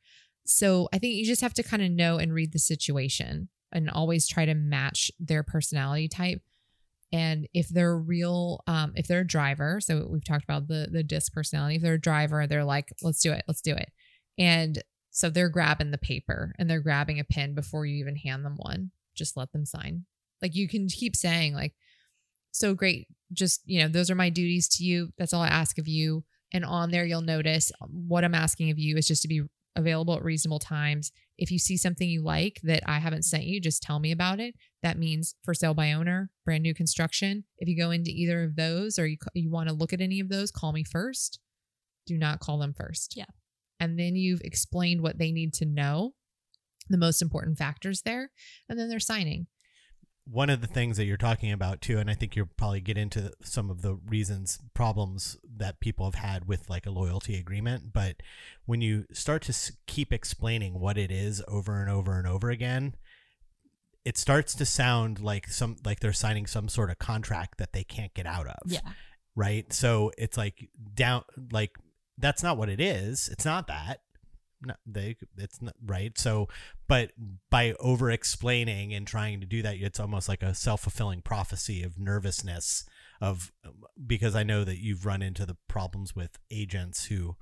[0.47, 3.91] So I think you just have to kind of know and read the situation and
[3.91, 6.41] always try to match their personality type.
[7.13, 11.03] And if they're real, um, if they're a driver, so we've talked about the the
[11.03, 11.77] DISC personality.
[11.77, 13.91] If they're a driver, they're like, let's do it, let's do it.
[14.39, 18.45] And so they're grabbing the paper and they're grabbing a pen before you even hand
[18.45, 18.91] them one.
[19.17, 20.05] Just let them sign.
[20.43, 21.75] Like you can keep saying, like,
[22.53, 23.09] so great.
[23.33, 25.11] Just, you know, those are my duties to you.
[25.19, 26.25] That's all I ask of you.
[26.53, 29.43] And on there, you'll notice um, what I'm asking of you is just to be
[29.75, 31.13] available at reasonable times.
[31.37, 34.41] If you see something you like that I haven't sent you, just tell me about
[34.41, 34.55] it.
[34.83, 37.45] That means for sale by owner, brand new construction.
[37.59, 40.21] If you go into either of those or you, you want to look at any
[40.21, 41.41] of those, call me first.
[42.07, 43.15] Do not call them first.
[43.17, 43.27] Yeah.
[43.81, 46.15] And then you've explained what they need to know,
[46.89, 48.31] the most important factors there,
[48.69, 49.47] and then they're signing.
[50.29, 52.99] one of the things that you're talking about too and i think you'll probably get
[52.99, 57.93] into some of the reasons problems that people have had with like a loyalty agreement
[57.93, 58.17] but
[58.65, 59.55] when you start to
[59.87, 62.95] keep explaining what it is over and over and over again
[64.05, 67.85] it starts to sound like some like they're signing some sort of contract that they
[67.85, 68.81] can't get out of yeah.
[69.37, 71.23] right so it's like down
[71.53, 71.77] like
[72.19, 74.01] that's not what it is it's not that
[74.63, 76.49] no, they it's not right so
[76.89, 77.13] but
[77.51, 81.99] by over explaining and trying to do that it's almost like a self-fulfilling prophecy of
[81.99, 82.85] nervousness
[83.21, 83.53] of
[84.07, 87.37] because i know that you've run into the problems with agents who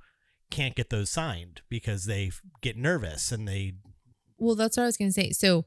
[0.49, 3.75] can't get those signed because they get nervous and they
[4.37, 5.31] Well, that's what I was going to say.
[5.31, 5.65] So,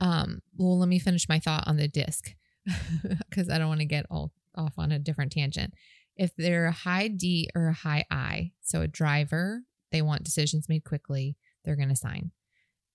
[0.00, 2.34] um, well, let me finish my thought on the DISC
[3.28, 5.74] because I don't want to get all off on a different tangent.
[6.16, 10.68] If they're a high D or a high I, so a driver, they want decisions
[10.68, 12.32] made quickly, they're going to sign.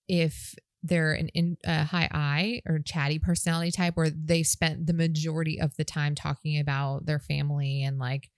[0.08, 4.92] If they're an in, a high I or chatty personality type where they've spent the
[4.92, 8.30] majority of the time talking about their family and like,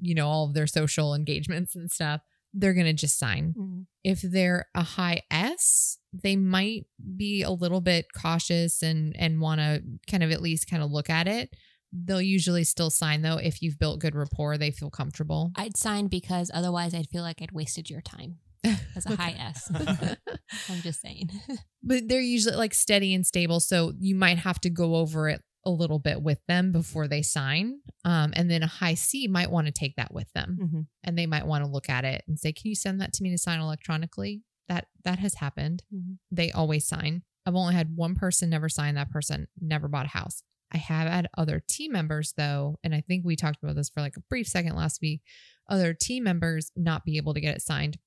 [0.00, 2.20] you know, all of their social engagements and stuff,
[2.52, 3.54] they're going to just sign.
[3.56, 3.86] Mhm.
[4.02, 9.60] If they're a high S, they might be a little bit cautious and and want
[9.60, 11.54] to kind of at least kind of look at it.
[11.94, 15.52] They'll usually still sign though if you've built good rapport, they feel comfortable.
[15.56, 18.38] I'd sign because otherwise I'd feel like I'd wasted your time
[18.96, 19.70] as a high S.
[20.68, 21.30] I'm just saying.
[21.82, 25.40] but they're usually like steady and stable so you might have to go over it
[25.66, 29.50] a little bit with them before they sign um, and then a high c might
[29.50, 30.86] want to take that with them Mhm.
[31.04, 33.22] and they might want to look at it and say can you send that to
[33.22, 36.18] me to sign electronically that that has happened Mhm.
[36.30, 40.10] they always sign i've only had one person never sign that person never bought a
[40.10, 43.88] house i have had other team members though and i think we talked about this
[43.90, 45.20] for like a brief second last week
[45.68, 47.98] other team members not be able to get it signed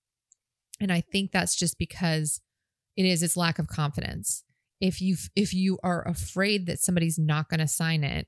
[0.80, 2.42] and i think that's just because
[2.96, 4.44] it is it's lack of confidence
[4.80, 8.28] if you if you are afraid that somebody's not going to sign it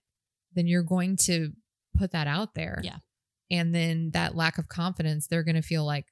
[0.54, 1.52] then you're going to
[1.98, 2.98] put that out there Yeah.
[3.52, 6.06] and then that lack of confidence they're going to feel like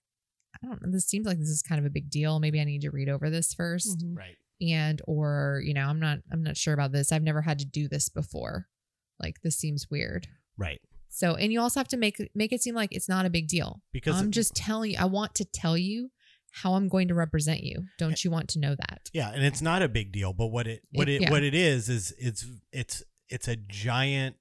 [0.62, 2.64] i don't know this seems like this is kind of a big deal maybe i
[2.64, 4.16] need to read over this 1st Mhm.
[4.18, 4.36] Right.
[4.62, 7.66] And or you know i'm not i'm not sure about this i've never had to
[7.66, 8.68] do this before
[9.20, 10.82] like this seems weird Right.
[11.10, 13.48] so and you also have to make make it seem like it's not a big
[13.48, 16.10] deal Because i'm just telling you i want to tell you
[16.52, 19.62] how i'm going to represent you don't you want to know that Yeah, and it's
[19.62, 21.32] not a big deal, but what it what It- it yeah.
[21.32, 24.38] what it is is it's it's it's a giant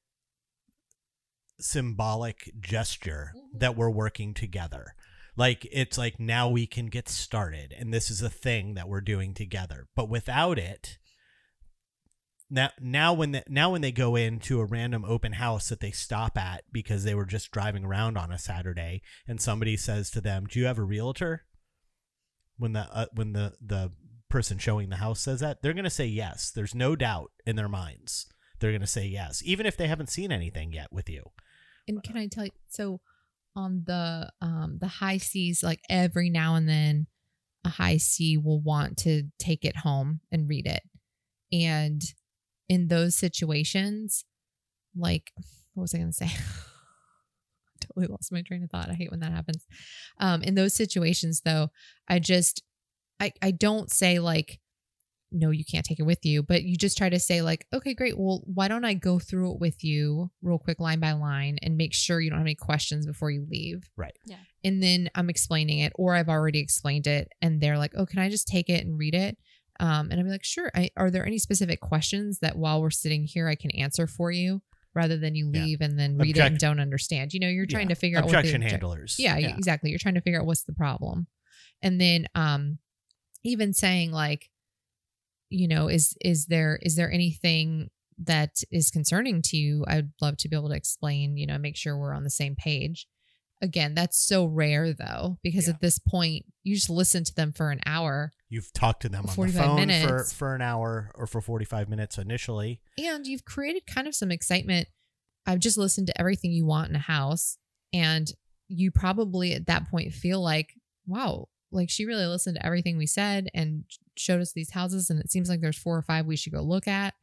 [1.60, 3.58] symbolic gesture Mhm.
[3.60, 4.94] that we're working together.
[5.36, 9.00] Like it's like now we can get started and this is a thing that we're
[9.00, 9.86] doing together.
[9.94, 10.98] But without it
[12.48, 16.38] now now when now when they go into a random open house that they stop
[16.38, 20.46] at because they were just driving around on a Saturday and somebody says to them,
[20.46, 21.44] "Do you have a realtor?"
[22.58, 23.92] when the uh, when the the
[24.28, 26.50] person showing the house says that, they're going to say yes.
[26.50, 28.26] There's no doubt in their minds.
[28.58, 31.30] They're going to say yes, even if they haven't seen anything yet with you.
[31.86, 32.52] And can I tell you?
[32.68, 33.00] So
[33.56, 37.06] on the um the high Cs, like every now and then,
[37.64, 40.82] a high C will want to take it home and read it,
[41.52, 42.02] and
[42.68, 44.24] in those situations,
[44.96, 45.32] like
[45.74, 46.30] what was I going to say?
[47.80, 48.90] totally lost my train of thought.
[48.90, 49.66] I hate when that happens.
[50.18, 51.68] Um, in those situations, though,
[52.08, 52.62] I just
[53.20, 54.60] I I don't say like
[55.38, 57.92] no, you can't take it with you, but you just try to say, like, okay,
[57.94, 58.18] great.
[58.18, 61.76] Well, why don't I go through it with you real quick, line by line, and
[61.76, 63.88] make sure you don't have any questions before you leave.
[63.96, 64.16] Right.
[64.24, 64.38] Yeah.
[64.64, 68.18] And then I'm explaining it, or I've already explained it, and they're like, oh, can
[68.18, 69.36] I just take it and read it?
[69.78, 70.70] Um, and I'll be like, sure.
[70.74, 74.30] I, are there any specific questions that while we're sitting here, I can answer for
[74.30, 74.62] you
[74.94, 75.64] rather than you Yeah.
[75.64, 77.34] leave and then read it and don't understand?
[77.34, 77.94] You know, you're trying Yeah.
[77.94, 79.16] to figure out what the objection object- handlers.
[79.18, 79.90] yeah, exactly.
[79.90, 81.26] You're trying to figure out what's the problem.
[81.82, 82.78] And then um
[83.44, 84.48] even saying like
[85.50, 89.84] you know, is is there is there anything that is concerning to you?
[89.86, 92.54] I'd love to be able to explain, you know, make sure we're on the same
[92.56, 93.06] page.
[93.62, 95.74] Again, that's so rare though because Yeah.
[95.74, 99.22] at this point you just listen to them for an hour You've talked to them
[99.22, 102.80] on the 45 phone for, for an hour or for 45 minutes initially.
[102.98, 104.88] and you've created kind of some excitement.
[105.46, 107.56] I've just listened to everything you want in a house,
[107.92, 108.28] and
[108.68, 110.74] you probably at that point feel like,
[111.06, 113.84] wow, like she really listened to everything we said and
[114.18, 116.62] showed us these houses, and it seems like there's four or five we should go
[116.62, 117.14] look at.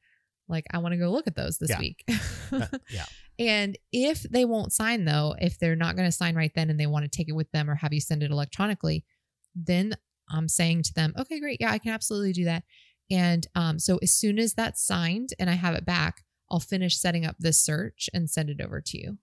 [0.50, 1.80] Like, I want to go look at those this Yeah.
[1.80, 2.04] week.
[2.52, 3.06] Uh, yeah.
[3.40, 6.80] And if they won't sign, though, if they're not going to sign right then and
[6.80, 9.06] they want to take it with them or have you send it electronically,
[9.56, 9.94] then
[10.30, 11.58] I'm saying to them, okay, great.
[11.62, 12.64] Yeah, I can absolutely do that.
[13.10, 17.00] And um, so as soon as that's signed and I have it back, I'll finish
[17.00, 19.18] setting up this search and send it over to you.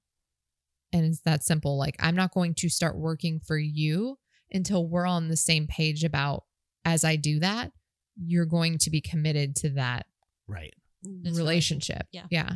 [0.93, 1.79] And it's that simple.
[1.79, 4.19] Like, I'm not going to start working for you
[4.51, 6.45] until we're on the same page about
[6.85, 7.73] as I do that,
[8.16, 10.07] you're going to be committed to that
[10.51, 10.75] Right.
[11.03, 12.07] This relationship.
[12.12, 12.27] Yeah.
[12.31, 12.51] Yeah.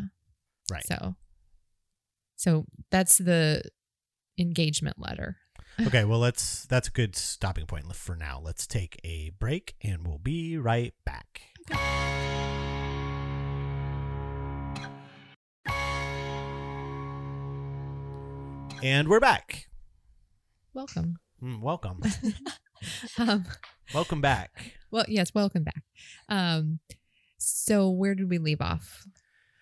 [0.70, 0.84] Right.
[0.87, 1.14] So
[2.37, 3.62] so that's the
[4.38, 5.37] engagement letter.
[5.84, 8.40] Okay, well let's that's a good stopping point for now.
[8.40, 11.40] Let's take a break and we'll be right back.
[18.84, 19.66] And we're back.
[20.74, 21.16] Welcome.
[21.42, 22.02] Mm, welcome.
[23.18, 23.44] Um
[23.94, 24.72] welcome back.
[24.90, 25.82] well yes, welcome back.
[26.28, 26.80] Um
[27.38, 29.04] so where did we leave off?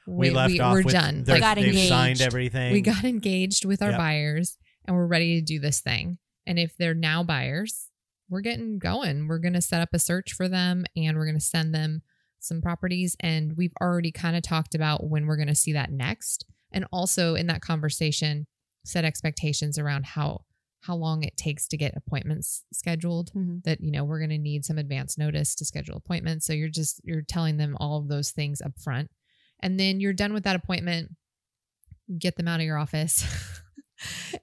[0.07, 1.23] We, left off we're with done.
[1.25, 2.23] they're- Like got they've signed engaged.
[2.23, 2.73] everything.
[2.73, 3.99] we got engaged with our Yep.
[3.99, 6.19] buyers and we're ready to do this thing.
[6.47, 7.89] And if they're now buyers,
[8.29, 9.29] we're getting going.
[9.29, 12.03] We're going to set up a search for them and we're going to send them
[12.41, 13.15] some properties.
[13.21, 16.47] And we've already kind of talked about when we're going to see that next.
[16.73, 18.49] And also in that conversation,
[18.85, 20.43] set expectations around how
[20.83, 23.63] how long it takes to get appointments scheduled Mhm.
[23.65, 26.45] that you know we're going to need some advance notice to schedule appointments.
[26.47, 29.11] So you're just you're telling them all of those things up front.
[29.61, 31.13] And then you're done with that appointment
[32.19, 33.25] get them out of your office.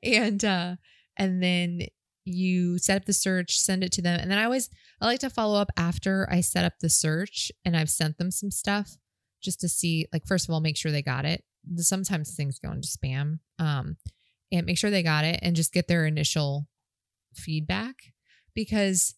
[0.03, 0.75] And uh
[1.17, 1.81] and then
[2.23, 4.17] you set up the search send it to them.
[4.19, 4.69] And then i always
[5.01, 8.31] i like to follow up after i set up the search and i've sent them
[8.31, 8.95] some stuff
[9.41, 11.43] just to see like first of all make sure they got it.
[11.77, 13.39] Sometimes things go into spam.
[13.57, 13.97] Um
[14.51, 16.67] and make sure they got it and just get their initial
[17.33, 17.95] feedback
[18.55, 19.15] because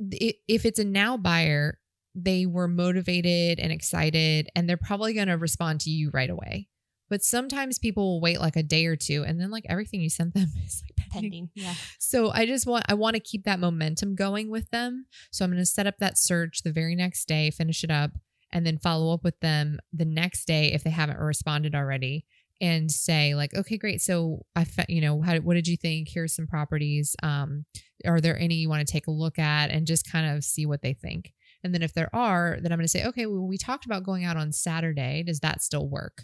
[0.00, 1.78] if it's a now buyer
[2.14, 6.68] they were motivated and excited and they're probably going to respond to you right away
[7.12, 10.08] but sometimes people will wait like a day or two and then like everything you
[10.08, 11.30] sent them is like pending.
[11.30, 11.50] Pending.
[11.54, 11.74] Yeah.
[11.98, 15.04] So I just want I want to keep that momentum going with them.
[15.30, 18.12] So I'm going to set up that search the very next day, finish it up,
[18.50, 22.24] and then follow up with them the next day if they haven't responded already
[22.62, 24.00] and say like, okay, great.
[24.00, 26.08] So I, fe- you know, how, what did you think?
[26.08, 27.16] Here's some properties.
[27.22, 27.66] Um,
[28.06, 30.64] are there any you want to take a look at and just kind of see
[30.64, 31.32] what they think?
[31.64, 34.04] And then if there are, then I'm going to say, okay, well, we talked about
[34.04, 35.24] going out on Saturday.
[35.24, 36.22] Does that still work?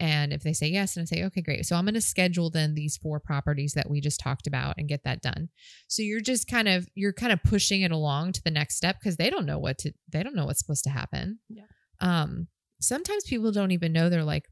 [0.00, 1.66] And if they say yes, and I say, okay, great.
[1.66, 4.88] So I'm going to schedule then these four properties that we just talked about and
[4.88, 5.50] get that done.
[5.86, 8.96] So you're just kind of you're kind of pushing it along to the next step
[8.98, 11.38] because they don't know what to they don't know what's supposed to happen.
[11.48, 11.64] Yeah.
[12.00, 12.48] Um.
[12.80, 14.10] Sometimes people don't even know.
[14.10, 14.44] They're like,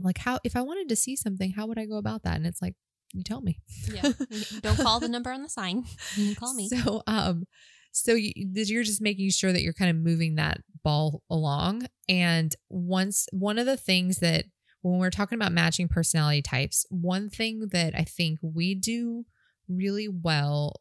[0.00, 2.36] like how if I wanted to see something, how would I go about that?
[2.36, 2.74] And it's like,
[3.12, 3.60] you tell me.
[3.92, 4.12] Yeah.
[4.60, 5.84] Don't call the number on the sign.
[6.16, 6.68] You call me.
[6.68, 7.44] So um
[7.92, 12.54] so you, you're just making sure that you're kind of moving that ball along and
[12.68, 14.46] once one of the things that
[14.82, 19.24] when we're talking about matching personality types, one thing that I think we do
[19.66, 20.74] really well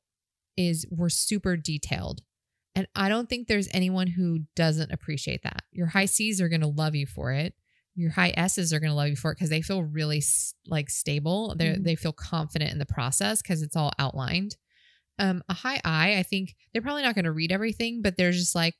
[0.57, 2.21] is we're super detailed.
[2.75, 5.63] And I don't think there's anyone who doesn't appreciate that.
[5.71, 7.53] Your high C's are going to love you for it.
[7.95, 10.55] Your high S's are going to love you for it because they feel really s-
[10.67, 11.55] like stable.
[11.55, 11.83] They Mhm.
[11.83, 14.57] they feel confident in the process because it's all outlined.
[15.19, 18.31] Um, a high I, I think they're probably not going to read everything, but they're
[18.31, 18.75] just like,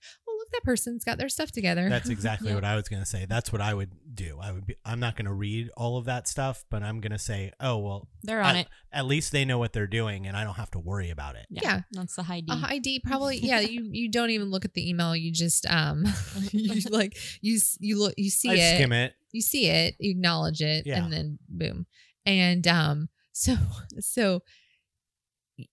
[0.53, 1.89] that person's got their stuff together.
[1.89, 2.55] That's exactly Yeah.
[2.55, 3.25] what I was going to say.
[3.27, 4.39] That's what I would do.
[4.41, 7.11] I would be I'm not going to read all of that stuff, but I'm going
[7.11, 8.67] to say, "Oh, well, They're on at, it.
[8.91, 11.45] at least they know what they're doing and I don't have to worry about it."
[11.49, 11.61] Yeah.
[11.63, 11.81] Yeah.
[11.91, 12.47] That's the high D.
[12.51, 15.65] a high D probably yeah you you don't even look at the email you just
[15.69, 16.05] um
[16.51, 19.13] you like you you look you see I it skim it.
[19.31, 21.03] you see it you acknowledge it Yeah.
[21.03, 21.85] and then boom
[22.25, 23.55] and um so
[23.99, 24.41] so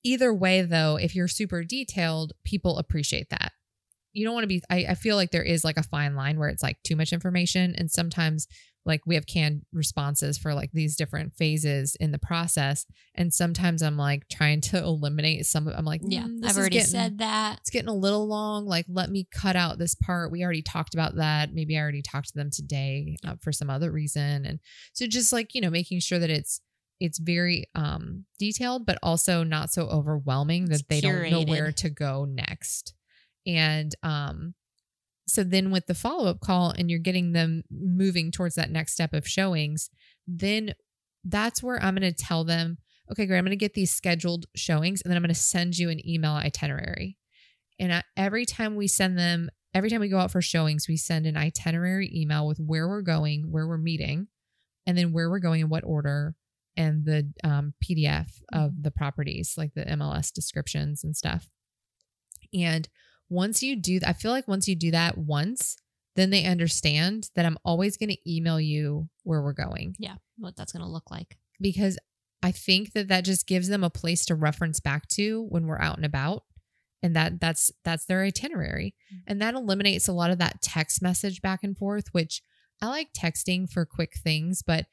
[0.02, 3.52] either way though if you're super detailed people appreciate that
[4.12, 6.38] you don't want to be I, I feel like there is like a fine line
[6.38, 8.46] where it's like too much information and sometimes
[8.86, 13.82] like we have canned responses for like these different phases in the process and sometimes
[13.82, 16.22] i'm like trying to eliminate some of i'm like yeah.
[16.22, 17.58] "Mm, I've already getting- said that.
[17.60, 18.64] it's getting a little long.
[18.66, 20.32] Like, let me cut out this part.
[20.32, 21.52] We already talked about that.
[21.52, 24.44] Maybe I already talked to them today uh, for some other reason.
[24.46, 24.58] And
[24.92, 26.60] so just like, you know, making sure that it's,
[27.00, 31.70] it's very um detailed, but also not so overwhelming that It's they don't know where
[31.72, 32.94] to go next.
[33.46, 34.54] And um
[35.30, 39.12] so then with the follow-up call and you're getting them moving towards that next step
[39.12, 39.90] of showings,
[40.26, 40.74] then
[41.24, 42.78] that's where I'm going to tell them,
[43.12, 45.78] okay, great, I'm going to get these scheduled showings and then I'm going to send
[45.78, 47.16] you an email itinerary.
[47.78, 50.96] And I, every time we send them, every time we go out for showings, we
[50.96, 54.28] send an itinerary email with where we're going, where we're meeting,
[54.86, 56.34] and then where we're going in what order,
[56.76, 61.48] and the um, PDF of the properties, like the MLS descriptions and stuff.
[62.52, 62.88] And
[63.30, 65.76] once you do, I feel like once you do that once,
[66.16, 70.16] then they understand that I'm always going to email you where we're going Yeah.
[70.36, 71.38] What that's going to look like.
[71.60, 71.98] because
[72.42, 75.80] I think that that just gives them a place to reference back to when we're
[75.80, 76.44] out and about
[77.02, 79.18] and that that's that's their itinerary mm.
[79.26, 82.42] and that eliminates a lot of that text message back and forth which
[82.82, 84.86] I like texting for quick things but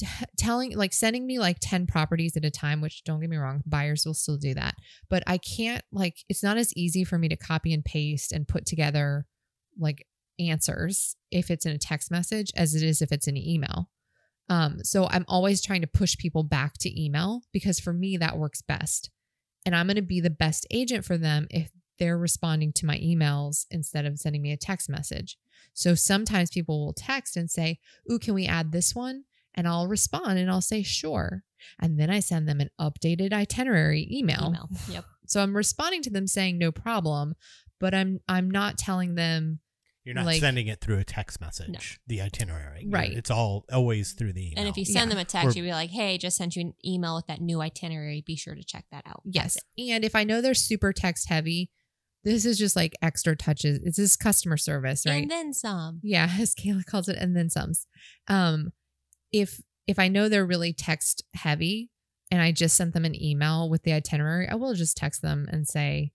[0.00, 3.36] t- telling like sending me like 10 properties at a time which don't get me
[3.36, 4.74] wrong buyers will still do that
[5.08, 8.48] but I can't like it's not as easy for me to copy and paste and
[8.48, 9.26] put together
[9.78, 10.06] like
[10.38, 13.88] answers if it's in a text message as it is if it's an email
[14.50, 18.36] um, so I'm always trying to push people back to email because for me that
[18.36, 19.08] works best.
[19.64, 22.98] And I'm going to be the best agent for them if they're responding to my
[22.98, 25.38] emails instead of sending me a text message.
[25.72, 27.78] So sometimes people will text and say,
[28.10, 29.24] Ooh, can we add this one?
[29.54, 31.42] And I'll respond and I'll say, Sure.
[31.78, 34.46] And then I send them an updated itinerary email.
[34.48, 34.68] Email.
[34.90, 35.04] Yep.
[35.26, 37.34] So I'm responding to them saying no problem,
[37.78, 39.60] but I'm I'm not telling them
[40.04, 42.80] You're not Like- sending it through a text message, the itinerary.
[42.82, 43.12] You're- Right.
[43.12, 44.58] It's all always through the email.
[44.58, 45.14] And if you send Yeah.
[45.14, 47.40] them a text, Or- you'd be like, hey, just sent you an email with that
[47.40, 48.22] new itinerary.
[48.26, 49.22] Be sure to check that out.
[49.24, 49.56] Yes.
[49.78, 51.70] And if I know they're super text heavy,
[52.24, 53.78] this is just like extra touches.
[53.84, 55.22] It's just customer service, right?
[55.22, 56.00] And then some.
[56.02, 57.72] yeah, as Kayla calls it, and then some.
[58.26, 58.72] Um,
[59.32, 61.90] if if I know they're really text heavy,
[62.30, 65.48] and I just sent them an email with the itinerary, I will just text them
[65.50, 66.12] and say,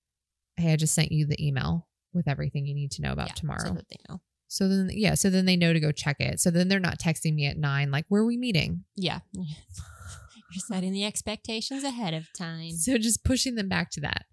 [0.57, 3.34] "Hey, I just sent you the email with everything you need to know about Yeah,
[3.34, 4.22] tomorrow." so that they know.
[4.47, 6.39] So then, yeah, so then they know to go check it.
[6.39, 8.86] So then they're not texting me at nine, like, where are we meeting?
[8.95, 9.20] Yeah.
[9.34, 12.72] You're setting the expectations ahead of time.
[12.72, 14.26] So just pushing them back to that.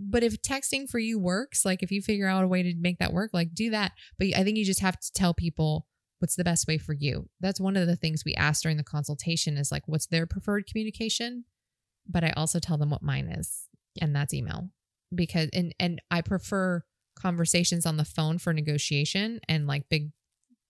[0.00, 2.98] But if texting for you works, like if you figure out a way to make
[2.98, 3.92] that work, like do that.
[4.18, 5.86] But I think you just have to tell people
[6.18, 7.28] what's the best way for you.
[7.40, 10.66] That's one of the things we ask during the consultation is like, what's their preferred
[10.66, 11.44] communication?
[12.08, 13.68] But I also tell them what mine is,
[14.00, 14.70] and that's email.
[15.14, 16.84] Because and and I prefer
[17.18, 20.12] conversations on the phone for negotiation and like big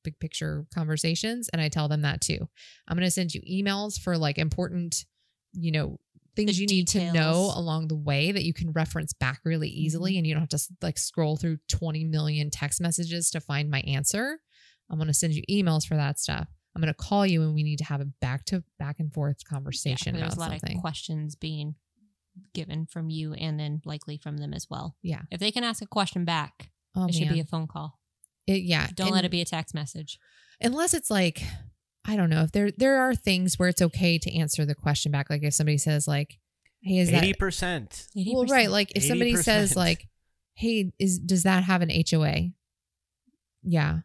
[0.05, 2.49] big picture conversations and I tell them that too.
[2.87, 5.05] I'm going to send you emails for like important,
[5.53, 5.99] you know,
[6.37, 9.69] things The you need to know along the way that you can reference back really
[9.69, 10.19] easily mm-hmm.
[10.19, 13.81] and you don't have to like scroll through 20 million text messages to find my
[13.81, 14.39] answer.
[14.91, 16.49] I'm going to send you emails for that stuff.
[16.75, 19.13] I'm going to call you and we need to have a back to back and
[19.13, 20.77] forth conversation Yeah, there's about a lot something.
[20.77, 21.75] of questions being
[22.55, 24.97] given from you and then likely from them as well.
[25.03, 25.23] yeah.
[25.31, 27.99] If they can ask a question back, Oh, it should be a phone call.
[28.47, 28.87] It- yeah.
[28.95, 30.19] Don't and- let it be a text message.
[30.61, 31.43] unless it's like
[32.05, 35.13] I don't know if there there are things where it's okay to answer the question
[35.13, 35.29] back.
[35.29, 36.39] Like if somebody says like,
[36.81, 38.07] "Hey, is Eighty that percent.
[38.15, 40.09] well right?" Like if somebody says like,
[40.55, 42.53] "Hey, is does that have an HOA?"
[43.63, 43.99] Yeah,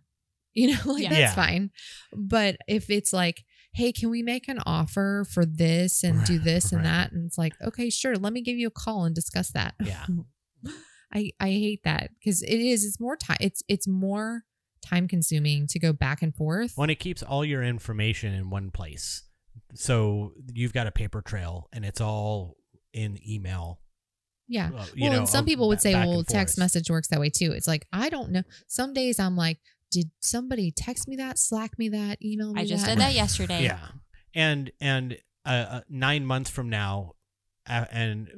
[0.54, 1.10] you know, like Yeah.
[1.10, 1.36] that's Yeah.
[1.36, 1.72] fine.
[2.16, 3.44] But if it's like,
[3.74, 6.90] "Hey, can we make an offer for this and do this and Right.
[6.92, 9.76] that?" and it's like, "Okay, sure, let me give you a call and discuss that."
[9.84, 10.06] Yeah.
[11.14, 14.46] I I hate that because it is it's more time it's it's more
[14.82, 16.74] time consuming to go back and forth.
[16.76, 19.24] When it keeps all your information in one place,
[19.76, 22.58] so you've got a paper trail and it's all
[22.94, 23.80] in email.
[24.48, 24.70] Yeah.
[24.94, 26.64] you well, know, and some um, people would say, well, text forth.
[26.64, 27.54] message works that way too.
[27.54, 28.44] It's like, I don't know.
[28.68, 29.58] Some days I'm like,
[29.94, 32.92] did somebody text me that, slack me that, email me I just that?
[32.96, 33.64] did that yesterday.
[33.64, 33.88] Yeah,
[34.34, 37.14] and and uh, uh, nine months from now,
[37.70, 38.30] uh, and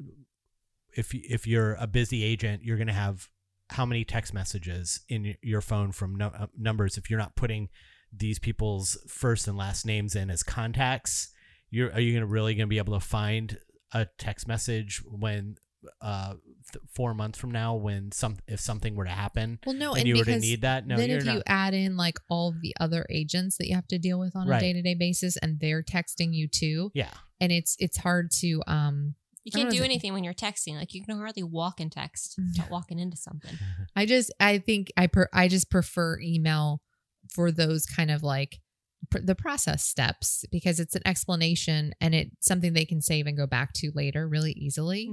[0.95, 3.29] if y- if you're a busy agent, you're going to have
[3.71, 7.69] how many text messages in your phone from no, uh, numbers if you're not putting
[8.13, 11.29] these people's first and last names in as contacts.
[11.69, 13.57] You're are you going to really going to be able to find
[13.91, 15.55] a text message when
[16.01, 16.35] uh
[16.71, 19.99] th- four months from now when some if something were to happen Well, no, and,
[19.99, 22.17] and you were to need that no then you're if not you add in like
[22.29, 24.57] all the other agents that you have to deal with on Right.
[24.57, 27.11] a day to day basis, and they're texting you too, yeah
[27.41, 29.15] and it's it's hard to um.
[29.43, 30.73] You can't do is it- anything when you're texting.
[30.73, 32.47] Like you can hardly walk and text Mm.
[32.53, 33.53] without walking into something.
[33.95, 36.81] I just I think I per I just prefer email
[37.31, 38.59] for those kind of like
[39.11, 43.37] pr- the process steps because it's an explanation and it's something they can save and
[43.37, 45.11] go back to later really easily.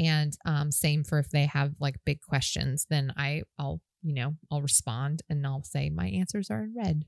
[0.00, 4.34] And um, same for if they have like big questions, then I I'll you know
[4.50, 7.04] I'll respond and I'll say my answers are in red.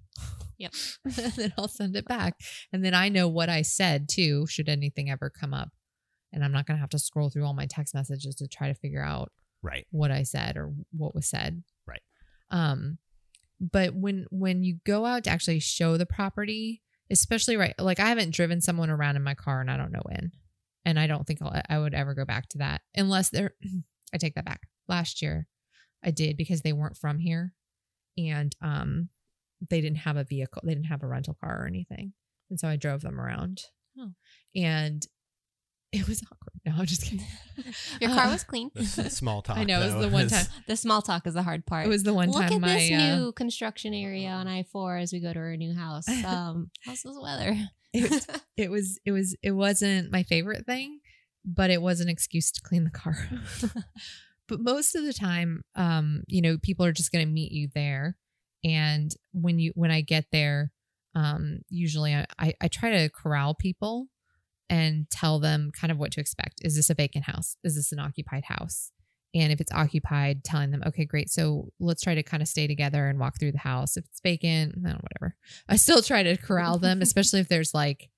[0.58, 0.72] Yep.
[1.36, 2.34] then I'll send it back,
[2.72, 4.46] and then I know what I said too.
[4.46, 5.70] Should anything ever come up,
[6.32, 8.74] and I'm not gonna have to scroll through all my text messages to try to
[8.74, 9.32] figure out
[9.62, 11.62] right what I said or what was said.
[11.86, 12.02] Right.
[12.50, 12.98] Um,
[13.58, 18.08] but when when you go out to actually show the property, especially right, like I
[18.08, 20.32] haven't driven someone around in my car and I don't know when,
[20.84, 23.54] and I don't think I'll, I would ever go back to that unless they're.
[24.14, 24.60] I take that back.
[24.88, 25.46] Last year,
[26.04, 27.54] I did because they weren't from here,
[28.18, 29.08] and um,
[29.70, 30.62] they didn't have a vehicle.
[30.64, 32.12] They didn't have a rental car or anything,
[32.50, 33.62] and so I drove them around.
[33.98, 34.12] Oh.
[34.56, 35.06] And
[35.92, 36.60] it was awkward.
[36.64, 37.24] No, I'm just kidding.
[38.00, 38.70] Your car Uh, was clean.
[38.84, 40.46] Small talk I know, it was though, the one time.
[40.66, 41.86] The small talk is the hard part.
[41.86, 44.62] It was the one Look time at my this uh, new construction area on I
[44.64, 46.08] four as we go to our new house.
[46.24, 47.56] Um, how's this weather?
[47.92, 48.26] It,
[48.56, 51.00] it was it was it wasn't my favorite thing,
[51.44, 53.16] but it was an excuse to clean the car.
[54.48, 57.68] but most of the time, um, you know, people are just going to meet you
[57.74, 58.16] there,
[58.64, 60.72] and when you when I get there,
[61.14, 64.08] um, usually I, I I try to corral people
[64.68, 66.60] and tell them kind of what to expect.
[66.64, 67.56] Is this a vacant house?
[67.62, 68.90] Is this an occupied house?
[69.34, 71.30] And if it's occupied, telling them, okay, great.
[71.30, 73.96] So let's try to kind of stay together and walk through the house.
[73.96, 75.36] If it's vacant, no, whatever.
[75.68, 78.10] I still try to corral them, especially if there's like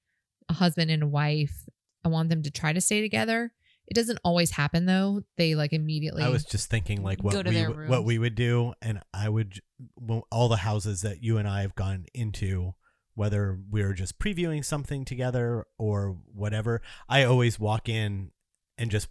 [0.48, 1.68] a husband and a wife.
[2.04, 3.52] I want them to try to stay together.
[3.86, 5.22] It doesn't always happen though.
[5.36, 6.22] They like immediately.
[6.22, 9.60] I was just thinking like what we what we would do, and I would
[9.96, 12.74] well, all the houses that you and I have gone into,
[13.14, 16.80] whether we were just previewing something together or whatever.
[17.08, 18.30] I always walk in
[18.78, 19.08] and just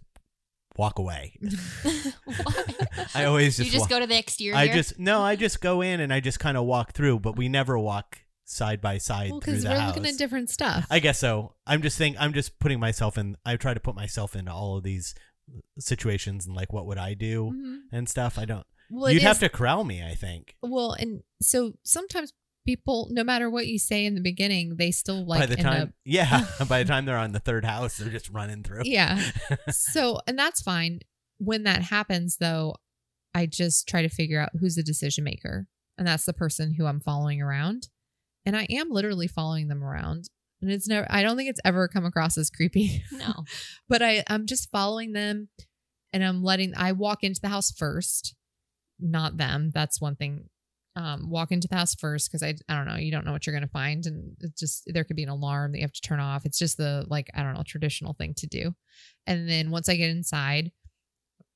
[0.76, 1.38] walk away.
[3.14, 4.56] I always just you just walk- go to the exterior.
[4.56, 7.36] I just no, I just go in and I just kind of walk through, but
[7.36, 9.96] we never walk side by side well, through because the we're house.
[9.96, 10.86] looking at different stuff.
[10.90, 11.54] I guess so.
[11.66, 12.16] I'm just saying.
[12.18, 13.36] I'm just putting myself in.
[13.44, 15.14] I try to put myself into all of these
[15.78, 17.78] situations and like what would I do Mhm.
[17.92, 18.38] and stuff.
[18.38, 18.66] I don't.
[18.90, 20.02] Well, You'd have is- to corral me.
[20.04, 20.56] I think.
[20.62, 22.32] Well, and so sometimes
[22.64, 25.82] people, no matter what you say in the beginning, they still like by the time,
[25.82, 28.82] up yeah, by the time they're on the third house, they're just running through.
[28.84, 29.20] Yeah.
[29.70, 31.00] so, and that's fine.
[31.38, 32.76] When that happens, though,
[33.34, 35.66] I just try to figure out who's the decision maker.
[35.98, 37.88] And that's the person who I'm following around.
[38.46, 40.28] And I am literally following them around.
[40.60, 43.44] And it's never, I don't think it's ever come across as creepy, No.
[43.88, 45.48] but I, I'm just following them
[46.12, 48.34] and I'm letting, I walk into the house first,
[48.98, 49.72] not them.
[49.74, 50.48] That's one thing.
[50.96, 53.46] Um, walk into the house first because I, I don't know, you don't know what
[53.46, 54.06] you're going to find.
[54.06, 56.46] And it just, there could be an alarm that you have to turn off.
[56.46, 58.76] It's just the, like, I don't know, traditional thing to do.
[59.26, 60.70] And then once I get inside,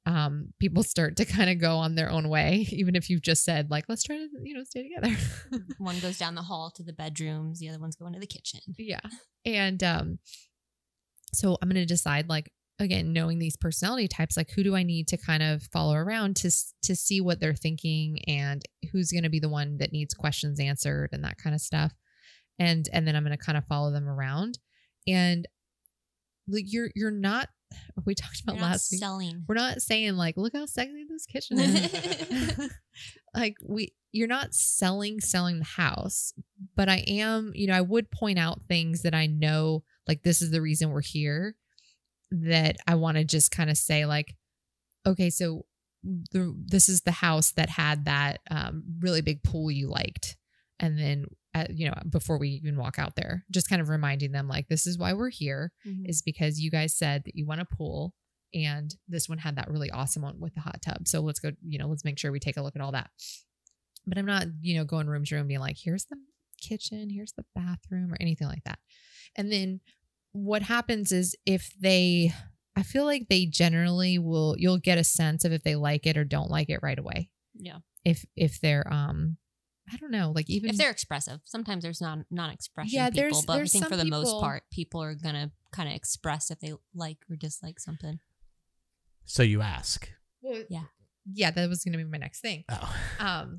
[0.09, 3.45] um, people start to kind of go on their own way, even if you've just
[3.45, 5.17] said, like, let's try to, you know, stay together.
[5.79, 8.61] One goes down the hall to the bedrooms, the other one's going to the kitchen.
[8.77, 9.01] yeah.
[9.45, 10.19] And um,
[11.33, 14.83] so I'm going to decide, like, again, knowing these personality types, like, who do I
[14.83, 16.51] need to kind of follow around to,
[16.83, 18.63] to see what they're thinking and
[18.93, 21.93] who's going to be the one that needs questions answered and that kind of stuff.
[22.59, 24.59] And, and then I'm going to kind of follow them around.
[25.07, 25.47] And
[26.47, 27.49] like, you're, you're not,
[28.07, 29.01] we talked about last week.
[29.01, 29.45] selling.
[29.47, 32.71] We're not saying like, look how sexy this kitchen is.
[33.35, 36.33] like we you're not selling selling the house,
[36.75, 40.41] but I am, you know, I would point out things that I know like this
[40.41, 41.57] is the reason we're here
[42.31, 44.35] that I want to just kind of say like
[45.07, 45.65] okay, so
[46.03, 50.37] the this is the house that had that um, really big pool you liked.
[50.81, 54.33] And then uh, you know, before we even walk out there, just kind of reminding
[54.33, 56.03] them like this is why we're here Mhm.
[56.09, 58.15] is because you guys said that you want a pool
[58.55, 61.09] and this one had that really awesome one with the hot tub.
[61.09, 63.11] So let's go, you know, let's make sure we take a look at all that.
[64.07, 66.17] But I'm not, you know, going room to room being like, here's the
[66.61, 68.79] kitchen, here's the bathroom, or anything like that.
[69.37, 69.81] And then
[70.33, 72.33] what happens is if they,
[72.77, 76.17] I feel like they generally will, you'll get a sense of if they like it
[76.17, 77.31] or don't like it right away.
[77.55, 77.79] Yeah.
[78.05, 79.37] If, if they're, um,
[79.93, 83.23] I don't know, like even If they're expressive, sometimes there's non non expression Yeah, people,
[83.23, 85.95] there's- but there's I think some for the most part, people are gonna kind of
[85.95, 88.19] express if they like or dislike something.
[89.25, 90.11] So you ask.
[90.43, 90.85] well, Yeah.
[91.33, 92.65] yeah, that was going to be my next thing.
[92.69, 92.95] Oh.
[93.19, 93.57] um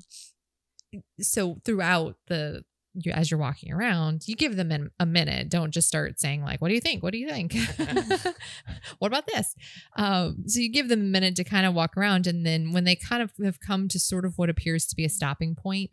[1.20, 2.64] so throughout the
[2.94, 5.48] you, as you're walking around you give them an, a minute.
[5.48, 7.02] Don't just start saying like what do you think?
[7.02, 7.54] What do you think?
[8.98, 9.54] What about this?
[9.96, 12.84] Um so you give them a minute to kind of walk around and then when
[12.84, 15.90] they kind of have come to sort of what appears to be a stopping point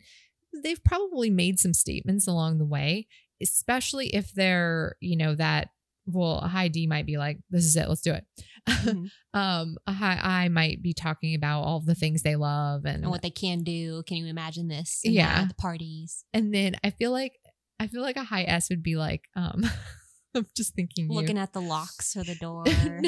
[0.62, 3.06] they've probably made some statements along the way
[3.40, 5.70] especially if they're you know that
[6.06, 8.24] well a high d might be like this is it let's do it
[8.68, 9.08] Mhm.
[9.34, 13.10] um a high i might be talking about all the things they love and and
[13.10, 14.02] what they can do.
[14.06, 15.00] Can you imagine this?
[15.04, 15.40] Yeah.
[15.40, 17.32] that the parties, And then I feel like
[17.80, 19.62] I feel like a high S would be like, um
[20.34, 21.16] I'm just thinking you.
[21.16, 22.64] looking at the locks or the door,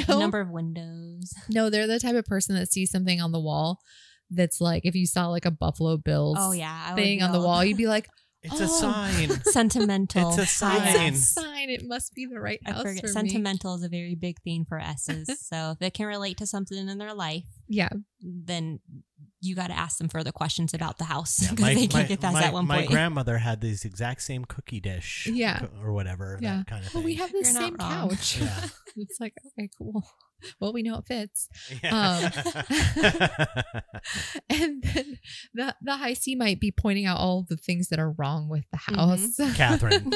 [0.08, 0.18] No.
[0.18, 1.32] number of windows.
[1.48, 3.78] no, they're the type of person that sees something on the wall
[4.30, 7.64] that's like if you saw like a Buffalo Bills Oh yeah, thing on the wall,
[7.64, 8.08] you'd be like,
[8.42, 8.66] It's a Oh.
[8.66, 9.42] sign.
[9.44, 10.30] sentimental.
[10.38, 11.68] It's a high It's a Sign.
[11.70, 13.00] It must be the right I house forget.
[13.02, 13.12] for me.
[13.12, 15.28] Sentimental is a very big theme for S's.
[15.46, 17.90] so if they can relate to something in their life, Yeah.
[18.20, 18.80] then
[19.42, 22.20] you got to ask them further questions about the house Yeah, because they can't get
[22.20, 22.90] past my, that one my point.
[22.90, 25.26] grandmother had this exact same cookie dish.
[25.30, 25.66] Yeah.
[25.82, 26.38] Or whatever.
[26.42, 26.58] Yeah.
[26.58, 27.04] That kind of Well, thing.
[27.06, 28.38] we have the You're same couch.
[28.40, 28.66] Yeah.
[28.96, 30.02] it's like, okay, cool.
[30.60, 31.48] Well, we know it fits.
[31.82, 32.30] Yeah.
[34.48, 35.18] And then
[35.54, 38.64] the the high C might be pointing out all the things that are wrong with
[38.70, 38.96] the Mhm.
[38.96, 39.56] house.
[39.56, 40.12] Catherine.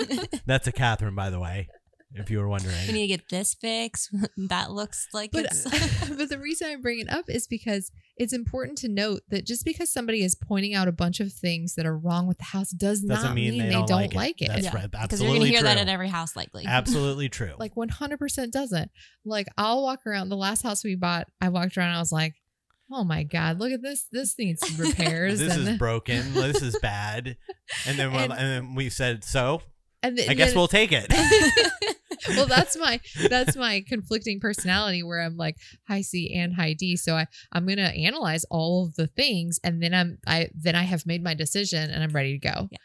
[0.47, 1.69] That's a Catherine, by the way,
[2.15, 2.75] if you were wondering.
[2.87, 4.11] we need to get this fixed.
[4.49, 5.67] that looks like But it's.
[5.67, 9.45] Uh, but the reason I bring it up is because it's important to note that
[9.45, 12.45] just because somebody is pointing out a bunch of things that are wrong with the
[12.45, 14.17] house does Doesn't not mean mean, they they, don't don't, like it.
[14.17, 14.49] like it.
[14.49, 14.75] That's Yeah.
[14.77, 14.91] right.
[14.91, 15.81] Because you're going to hear that true.
[15.83, 16.65] at every house, likely.
[16.69, 17.53] Absolutely true.
[17.59, 18.91] Like 100% doesn't.
[19.25, 22.13] Like I'll walk around the last house we bought, I walked around and I was
[22.13, 22.35] like,
[22.93, 24.07] "Oh my god, look at this.
[24.13, 26.35] This needs repairs." this and is broken.
[26.35, 27.37] This is bad.
[27.87, 29.63] And then, And- and, then we said, so
[30.05, 31.07] and then, I guess then- we'll take it.
[32.37, 35.57] well that's my that's my conflicting personality where i'm like
[35.89, 39.83] high c and high d so i i'm gonna analyze all of the things and
[39.83, 42.79] then i'm i then i have made my decision and i'm ready to go Yeah.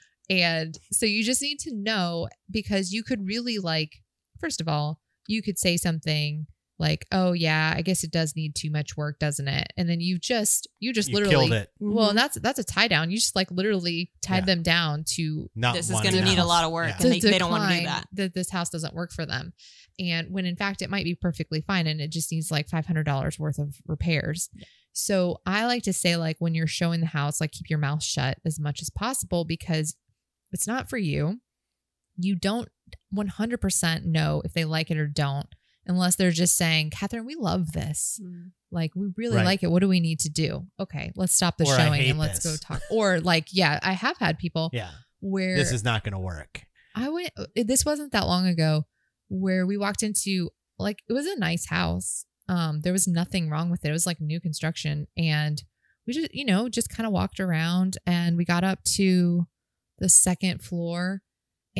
[0.61, 4.01] and so you just need to know because you could really like
[4.39, 6.47] first of all you could say something
[6.79, 9.99] like oh yeah i guess it does need too much work doesn't it and then
[9.99, 11.69] you just you just you literally killed it.
[11.79, 12.15] well Mhm.
[12.15, 14.55] that's that's a tie down you just like literally tied Yeah.
[14.55, 16.95] them down to Not this is going to need a lot of work, Yeah.
[17.03, 18.33] and they, they don't want to do decline that.
[18.33, 19.53] this house doesn't work for them.
[19.99, 23.37] And when in fact it might be perfectly fine and it just needs like $500
[23.37, 24.49] worth of repairs.
[24.93, 28.03] So I like to say, like, when you're showing the house, like, keep your mouth
[28.03, 29.95] shut as much as possible because
[30.51, 31.39] it's not for you.
[32.17, 32.69] You don't
[33.13, 35.47] 100% know if they like it or don't,
[35.89, 38.19] unless they're just saying, Catherine, we love this.
[38.23, 38.51] Mm.
[38.71, 39.45] Like, we really Right.
[39.45, 39.71] like it.
[39.71, 40.67] What do we need to do?
[40.79, 42.81] Okay, let's stop the Or, showing and let's this." go talk.
[42.91, 44.91] Or, like, yeah, I have had people Yeah.
[45.19, 46.63] where this is not going to work.
[46.95, 47.31] I went.
[47.55, 48.85] This wasn't that long ago,
[49.27, 52.25] where we walked into like it was a nice house.
[52.47, 53.89] Um, there was nothing wrong with it.
[53.89, 55.61] It was like new construction, and
[56.07, 59.47] we just you know just kind of walked around, and we got up to
[59.99, 61.21] the second floor,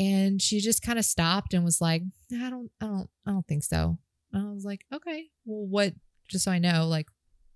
[0.00, 3.46] and she just kind of stopped and was like, "I don't, I don't, I don't
[3.46, 3.98] think so."
[4.32, 5.94] And I was like, "Okay, well, what?"
[6.28, 7.06] Just so I know, like,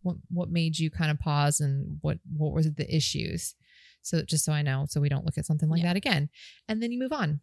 [0.02, 3.54] what what made you kind of pause, and what what was the issues?
[4.02, 5.86] So just so I know, so we don't look at something like Yeah.
[5.88, 6.28] that again,
[6.68, 7.40] and then you move on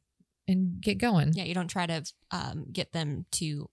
[0.47, 1.33] and get going.
[1.33, 3.69] Yeah, you don't try to um, get them to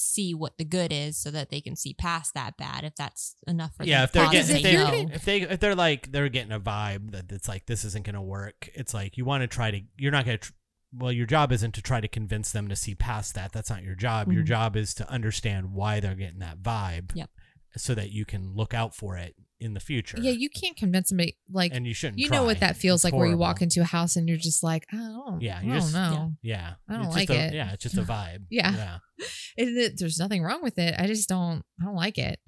[0.00, 3.34] see what the good is so that they can see past that bad if that's
[3.48, 6.12] enough for yeah, them if they're getting if they you're if they if they're like
[6.12, 8.68] they're getting a vibe that it's like this isn't going to work.
[8.74, 10.52] It's like you want to try to you're not going to tr-
[10.92, 13.52] well your job isn't to try to convince them to see past that.
[13.52, 14.32] That's not your job.
[14.32, 14.46] Your Mhm.
[14.46, 17.10] job is to understand why they're getting that vibe.
[17.14, 17.30] Yep.
[17.76, 20.16] So that you can look out for it in the future.
[20.20, 22.18] Yeah, you can't convince somebody like and you shouldn't.
[22.18, 24.38] you know what that feels It's like where you walk into a house and you're
[24.38, 26.32] just like, oh Yeah, I you're don't just- know.
[26.42, 27.54] Yeah, I don't It's like just a- it.
[27.54, 28.46] Yeah, it's just a vibe.
[28.50, 28.74] Yeah.
[28.74, 28.98] yeah.
[29.56, 30.94] It- there's nothing wrong with it.
[30.98, 32.38] I just don't I don't like it.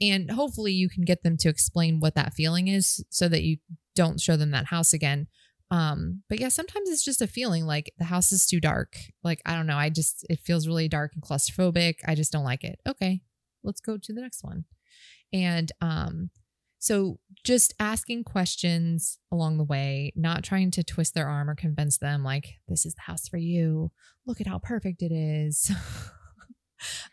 [0.00, 3.56] And hopefully you can get them to explain what that feeling is so that you
[3.96, 5.26] don't show them that house again.
[5.70, 8.96] Um, but yeah, sometimes it's just a feeling like the house is too dark.
[9.22, 9.76] Like, I don't know.
[9.76, 11.96] I just it feels really dark and claustrophobic.
[12.06, 12.80] I just don't like it.
[12.88, 13.20] Okay,
[13.62, 14.64] let's go to the next one.
[15.32, 16.30] And um,
[16.78, 21.98] so just asking questions along the way, not trying to twist their arm or convince
[21.98, 23.90] them like this is the house for you.
[24.26, 25.70] Look at how perfect it is.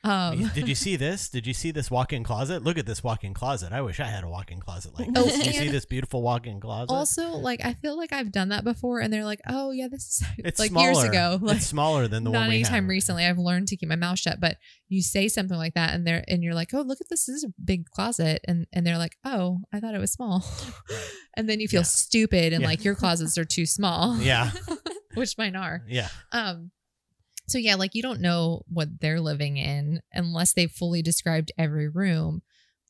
[0.05, 1.29] um, Did you see this?
[1.29, 2.63] Did you see this walk-in closet?
[2.63, 3.73] Look at this walk-in closet.
[3.73, 6.93] I wish I had a walk-in closet like Oh, you see this beautiful walk-in closet?
[6.93, 10.03] also, like I feel like I've done that before, and they're like, "Oh yeah, this
[10.03, 10.91] is it's like smaller.
[10.91, 13.25] years ago." Like, it's smaller than the not one we anytime recently.
[13.25, 14.39] I've learned to keep my mouth shut.
[14.39, 17.25] But you say something like that, and they're and you're like, "Oh, look at this!
[17.25, 20.45] This is a big closet," and and they're like, "Oh, I thought it was small,"
[21.37, 21.83] and then you feel Yeah.
[21.85, 22.67] stupid and Yeah.
[22.67, 24.51] like your closets are too small, Yeah,
[25.15, 25.81] which mine are.
[25.87, 26.09] yeah.
[26.31, 26.71] Um,
[27.47, 31.87] so yeah, like you don't know what they're living in unless they've fully described every
[31.87, 32.41] room.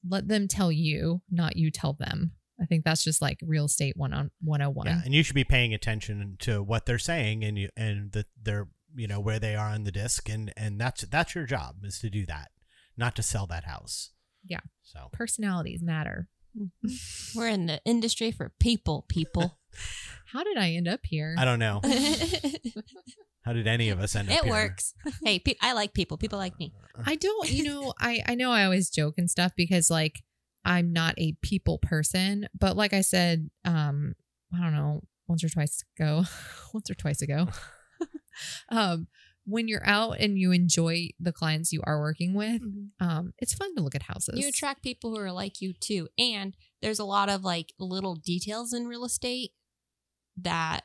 [0.08, 2.32] Let them tell you, not you tell them.
[2.62, 4.88] I think that's just like real estate one on one oh one.
[4.88, 8.26] Yeah, and you should be paying attention to what they're saying and you and the
[8.42, 11.78] they're you know where they are on the DISC and and that's that's your job
[11.84, 12.52] is to do that,
[12.96, 14.12] not to sell that house.
[14.46, 14.62] Yeah.
[14.84, 16.30] So Personalities matter.
[16.58, 17.38] Mm-hmm.
[17.38, 19.60] We're in the industry for people, people.
[20.32, 21.36] How did I end up here?
[21.38, 22.74] I don't know it
[23.46, 24.44] how did any of us end up here.
[24.46, 24.94] It works.
[25.24, 26.18] Hey, pe- I like people.
[26.18, 26.74] People like me.
[27.06, 30.24] I don't, you know, I I know I always joke and stuff because like
[30.66, 34.16] I'm not a people person, but like I said, um,
[34.54, 36.24] I don't know, once or twice ago,
[36.74, 37.48] once or twice ago,
[38.70, 39.08] um,
[39.46, 42.64] when you're out and you enjoy the clients you are working with,
[43.00, 44.40] um, it's fun to look at houses.
[44.40, 46.08] You attract people who are like you too.
[46.18, 49.52] And there's a lot of like little details in real estate
[50.38, 50.82] that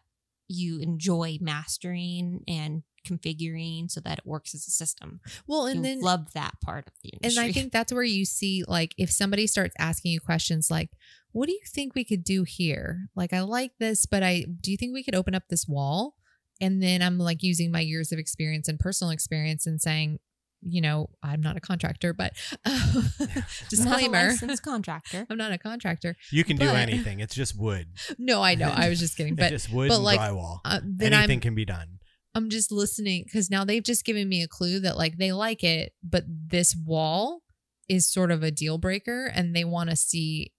[0.51, 5.21] you enjoy mastering and configuring so that it works as a system.
[5.47, 7.43] well, And you then love that part of the industry.
[7.43, 7.51] and.
[7.51, 10.91] I think that's where you see like if somebody starts asking you questions like,
[11.33, 14.71] "What do you think we could do here?" Like, I like this, but I do
[14.71, 16.17] you think we could open up this wall?
[16.61, 20.19] And then I'm like using my years of experience and personal experience and saying,
[20.63, 22.33] you know, I'm not a contractor, but
[22.67, 24.29] Not a disclaimer.
[24.29, 25.27] licensed contractor.
[25.31, 26.17] I'm not a contractor.
[26.31, 27.21] You can do anything.
[27.21, 27.89] It's just wood.
[28.19, 28.69] No, I know.
[28.69, 30.61] I was just kidding, it's but just wood but and like, drywall.
[30.65, 31.99] uh, then Anything I'm can be done.
[32.35, 35.65] I'm just listening because now they've just given me a clue that like they like
[35.65, 37.43] it, but this wall
[37.89, 40.53] is sort of a deal breaker and they want to see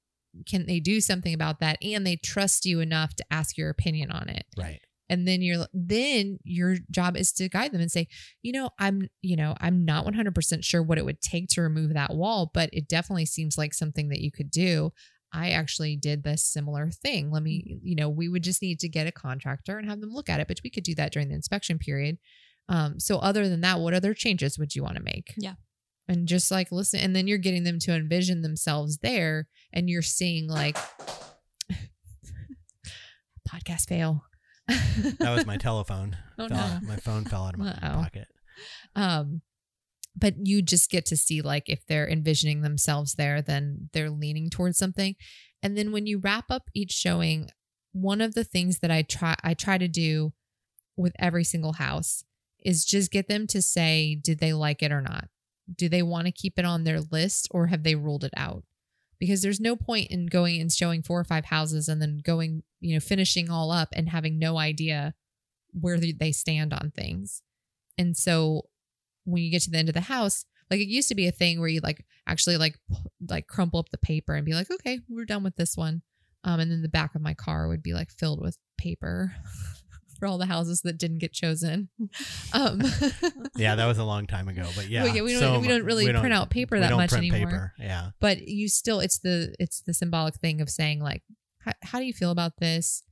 [0.48, 4.12] can they do something about that and they trust you enough to ask your opinion
[4.12, 4.46] on it.
[4.58, 4.82] Right.
[5.12, 8.08] And then you're then your job is to guide them and say,
[8.42, 11.94] you know, I'm, you know, I'm not 100% sure what it would take to remove
[11.94, 14.94] that wall, but it definitely seems like something that you could do.
[15.34, 17.30] I actually did this similar thing.
[17.30, 20.14] Let me, you know, we would just need to get a contractor and have them
[20.14, 22.18] look at it, but we could do that during the inspection period.
[22.70, 25.34] Um, so other than that, what other changes would you want to make?
[25.36, 25.56] Yeah.
[26.08, 30.02] And just like listen, and then you're getting them to envision themselves there, and you're
[30.02, 30.78] seeing like
[33.50, 34.24] podcast fail.
[35.20, 36.18] That was my telephone.
[36.40, 36.88] Oh, Fell- no.
[36.88, 38.28] My phone fell out of my pocket.
[38.96, 39.42] um
[40.16, 44.50] but you just get to see like if they're envisioning themselves there then they're leaning
[44.50, 45.16] towards something
[45.62, 47.50] and then when you wrap up each showing
[47.92, 50.34] one of the things that i try i try to do
[50.98, 52.24] with every single house
[52.66, 55.28] is just get them to say did they like it or not
[55.76, 58.64] do they want to keep it on their list or have they ruled it out
[59.22, 62.64] because there's no point in going and showing four or five houses and then going
[62.82, 65.14] you know finishing all up and having no idea
[65.72, 67.42] where they- stand on things
[67.98, 68.66] and so
[69.26, 71.32] when you get to the end of the house, like it used to be a
[71.32, 72.78] thing where you like actually like
[73.30, 76.02] like crumple up the paper and be like, okay, we're done with this one.
[76.44, 79.34] Um, and then the back of my car would be like filled with paper
[80.22, 81.90] for all the houses that didn't get chosen.
[82.54, 82.82] Um,
[83.56, 85.04] Yeah, that was a long time ago, but yeah.
[85.04, 87.12] Well, yeah, we don't- so we don't really we print out paper that don't much
[87.14, 87.40] anymore.
[87.40, 87.74] Paper.
[87.80, 88.10] Yeah.
[88.20, 91.24] but you still it's the it's the symbolic thing of saying like
[91.66, 93.04] how, how do you feel about this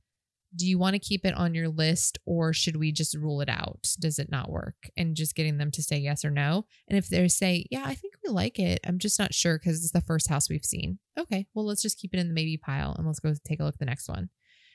[0.54, 3.48] do you want to keep it on your list or should we just rule it
[3.48, 6.96] out does it not work and just getting them to say yes or no and
[6.98, 9.92] if they say yeah i think we like it i'm just not sure because it's
[9.92, 12.94] the first house we've seen okay well let's just keep it in the maybe pile
[12.98, 14.28] and let's go take a look at the next one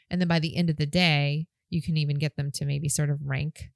[0.09, 2.89] and then by the end of the day you can even get them to maybe
[2.89, 3.69] sort of rank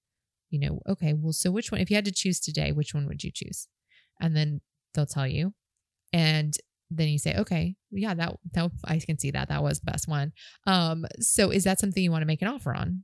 [0.49, 3.07] you know okay well so which one if you had to choose today which one
[3.07, 3.67] would you choose?
[4.21, 4.61] And then
[4.93, 5.53] they'll tell you.
[6.11, 6.53] And
[6.91, 10.07] then you say okay yeah that that i can see that that was the best
[10.07, 10.33] one.
[10.65, 13.03] Um so is that something you want to make an offer on?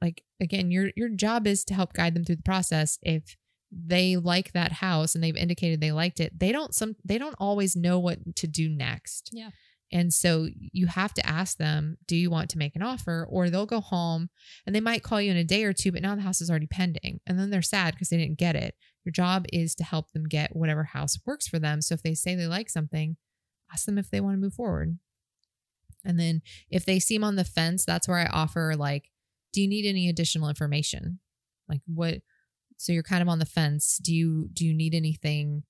[0.00, 2.98] Like again your your job is to help guide them through the process.
[3.02, 3.36] If
[3.70, 7.36] they like that house and they've indicated they liked it they don't some they don't
[7.38, 9.30] always know what to do next.
[9.32, 9.50] Yeah.
[9.92, 13.50] And so you have to ask them do you want to make an offer or
[13.50, 14.30] they'll go home
[14.66, 16.50] and they might call you in a day or two but now the house is
[16.50, 18.74] already pending and then they're sad because they didn't get it
[19.04, 21.82] your job is to help them get whatever house works for them.
[21.82, 23.16] So if they say they like something,
[23.72, 24.98] ask them if they want to move forward.
[26.04, 29.10] And then if they seem on the fence, that's where I offer like,
[29.52, 31.20] do you need any additional information?
[31.68, 32.22] Like what
[32.76, 33.98] so you're kind of on the fence.
[34.02, 35.62] Do you do you need anything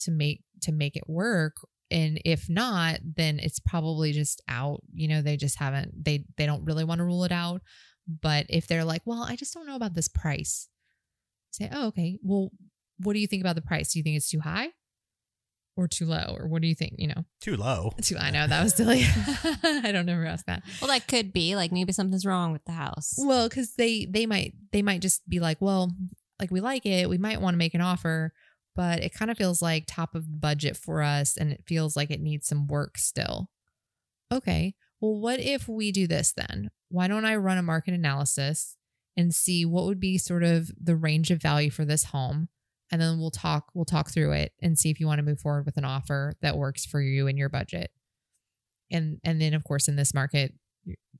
[0.00, 1.56] to make to make it work?
[1.92, 4.80] And if not, then it's probably just out.
[4.94, 7.60] You know, they just haven't they they don't really want to rule it out.
[8.08, 10.68] But if they're like, well, I just don't know about this price,
[11.52, 12.18] say, oh, okay.
[12.22, 12.50] Well,
[12.98, 13.92] what do you think about the price?
[13.92, 14.68] Do you think it's too high
[15.76, 16.36] or too low?
[16.38, 16.94] Or what do you think?
[16.98, 17.92] You know, Too low.
[18.02, 19.04] too, I know that was silly.
[19.62, 20.62] I don't ever ask that.
[20.80, 23.14] Well, that could be like maybe something's wrong with the house.
[23.18, 25.92] Well, because they, they might, they might just be like, well,
[26.40, 27.08] like we like it.
[27.08, 28.32] We might want to make an offer,
[28.74, 31.36] but it kind of feels like top of budget for us.
[31.36, 33.48] And it feels like it needs some work still.
[34.32, 34.74] Okay.
[35.00, 36.70] Well, what if we do this then?
[36.88, 38.76] Why don't I run a market analysis
[39.16, 42.48] and see what would be sort of the range of value for this home?
[42.90, 45.40] And then we'll talk, we'll talk through it and see if you want to move
[45.40, 47.90] forward with an offer that works for you and your budget.
[48.90, 50.52] And and then of course in this market,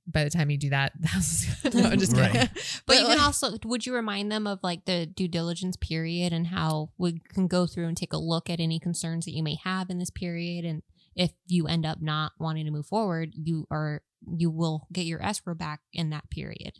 [0.06, 2.32] by the time you do that, the house is no, I'm just kidding.
[2.40, 2.50] Right.
[2.86, 6.32] But, you like- can also, would you remind them of like the due diligence period
[6.32, 9.42] and how we can go through and take a look at any concerns that you
[9.42, 10.64] may have in this period?
[10.64, 10.82] And
[11.14, 14.02] if you end up not wanting to move forward, you are,
[14.36, 16.78] you will get your escrow back in that period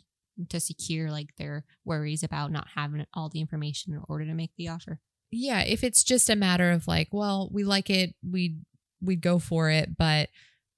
[0.49, 4.51] to secure like their worries about not having all the information in order to make
[4.57, 4.99] the offer.
[5.31, 8.65] yeah, if it's just a matter of like, well, we like it, we'd
[9.01, 10.29] we'd go for it, but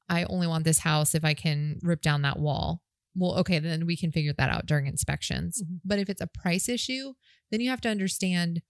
[0.10, 2.82] I only want this house if I can rip down that wall.
[3.16, 5.62] Well, okay, then we can figure that out during inspections.
[5.64, 5.80] Mhm.
[5.86, 7.14] But if it's a price issue,
[7.52, 8.62] then you have to understand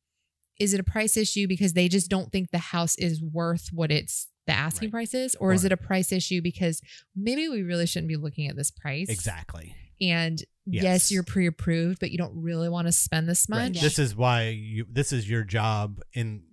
[0.57, 3.91] is it a price issue because they just don't think the house is worth what
[3.91, 4.91] it's the asking Right.
[5.09, 6.79] price is or, is it a price issue because
[7.13, 9.75] maybe we really shouldn't be looking at this price Exactly.
[9.99, 11.11] and yes, Yes.
[11.11, 13.81] you're pre-approved but you don't really want to spend this much Right.
[13.81, 16.43] This is why you this is your job in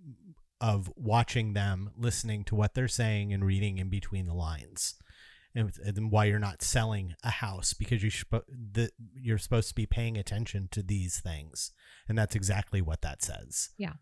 [0.63, 4.95] of watching them, listening to what they're saying and reading in between the lines.
[5.55, 8.89] And, and why you're not selling a house because you spo- the,
[9.21, 11.73] you're supposed to be paying attention to these things.
[12.09, 13.69] And that's exactly what that says.
[13.77, 13.93] Yeah,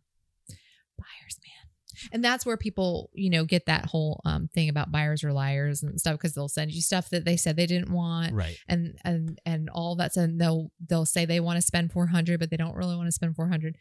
[0.96, 1.70] buyers man
[2.12, 5.82] and that's where people you know get that whole um, thing about buyers or liars
[5.82, 8.56] and stuff because they'll send you stuff that they said they didn't want Right.
[8.68, 12.50] and and and all that's and they'll they'll say they want to spend 400 but
[12.50, 13.76] they don't really want to spend 400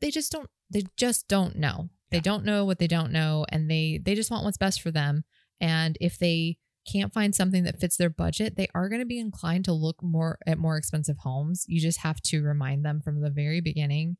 [0.00, 1.90] they just don't they just don't know.
[2.10, 4.90] They don't know what they don't know and they they just want what's best for
[4.90, 5.24] them.
[5.60, 6.58] And if they
[6.90, 10.00] can't find something that fits their budget they are going to be inclined to look
[10.02, 11.64] more at more expensive homes.
[11.66, 14.16] You just have to remind them from the very beginning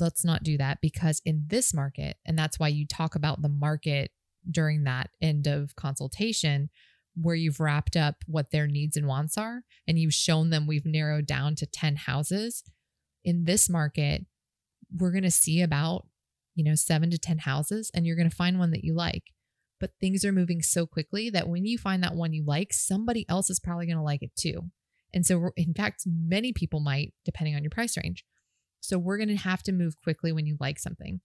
[0.00, 3.48] let's not do that because in this market and that's why you talk about the
[3.48, 4.12] market
[4.50, 6.70] during that end of consultation
[7.14, 10.86] where you've wrapped up what their needs and wants are and you've shown them we've
[10.86, 12.64] narrowed down to 10 houses.
[13.24, 14.26] In this market
[14.96, 16.06] we're going to see about
[16.54, 19.24] you know 7 to 10 houses and you're going to find one that you like.
[19.80, 23.26] But things are moving so quickly that when you find that one you like somebody
[23.28, 24.70] else is probably going to like it too.
[25.12, 28.24] And so we're, in fact many people might depending on your price range.
[28.80, 31.20] So we're going to have to move quickly when you like something.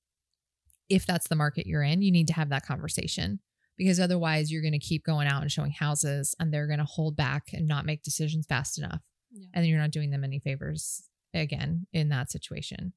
[0.90, 3.40] If that's the market you're in you need to have that conversation
[3.78, 6.86] because otherwise you're going to keep going out and showing houses and they're going to
[6.86, 9.02] hold back and not make decisions fast enough.
[9.32, 9.46] Yeah.
[9.54, 11.04] and you're not doing them any favors
[11.36, 12.94] again in that situation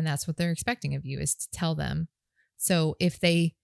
[0.00, 2.08] and that's what they're expecting of you is to tell them
[2.56, 3.54] so if they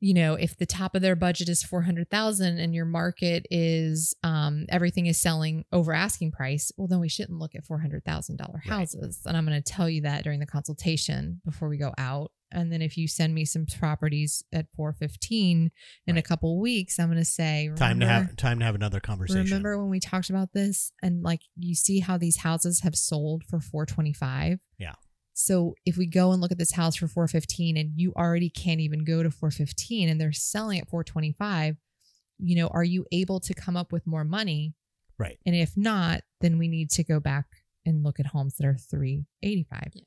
[0.00, 4.64] you know if the top of their budget is 400,000 and your market is um
[4.68, 9.36] everything is selling over asking price well then we shouldn't look at $400,000 houses and
[9.36, 12.82] I'm going to tell you that during the consultation before we go out and then
[12.82, 15.72] if you send me some properties at 415
[16.06, 16.24] in a Right.
[16.24, 19.42] couple weeks, I'm going to say Time to have time to have another conversation.
[19.44, 23.42] Remember when we talked about this and like you see how these houses have sold
[23.42, 24.60] for 425?
[24.78, 24.92] Yeah.
[25.34, 28.80] So if we go and look at this house for 415 and you already can't
[28.80, 31.76] even go to 415 and they're selling at 425,
[32.38, 34.74] you know, are you able to come up with more money?
[35.18, 35.38] Right.
[35.44, 37.46] And if not, then we need to go back
[37.84, 39.90] and look at homes that are 385.
[39.92, 40.02] Yeah.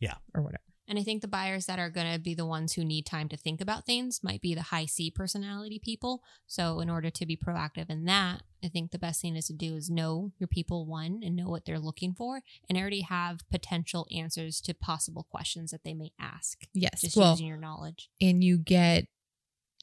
[0.00, 0.14] Yeah.
[0.34, 0.62] Or whatever.
[0.86, 3.28] And I think the buyers that are going to be the ones who need time
[3.30, 6.22] to think about things might be the high C personality people.
[6.46, 9.52] So, in order to be proactive in that, I think the best thing is to
[9.54, 13.40] do is know your people, one, and know what they're looking for, and already have
[13.50, 17.00] potential answers to possible questions that they may ask, Yes.
[17.02, 18.10] just well, using your knowledge.
[18.20, 19.06] and you get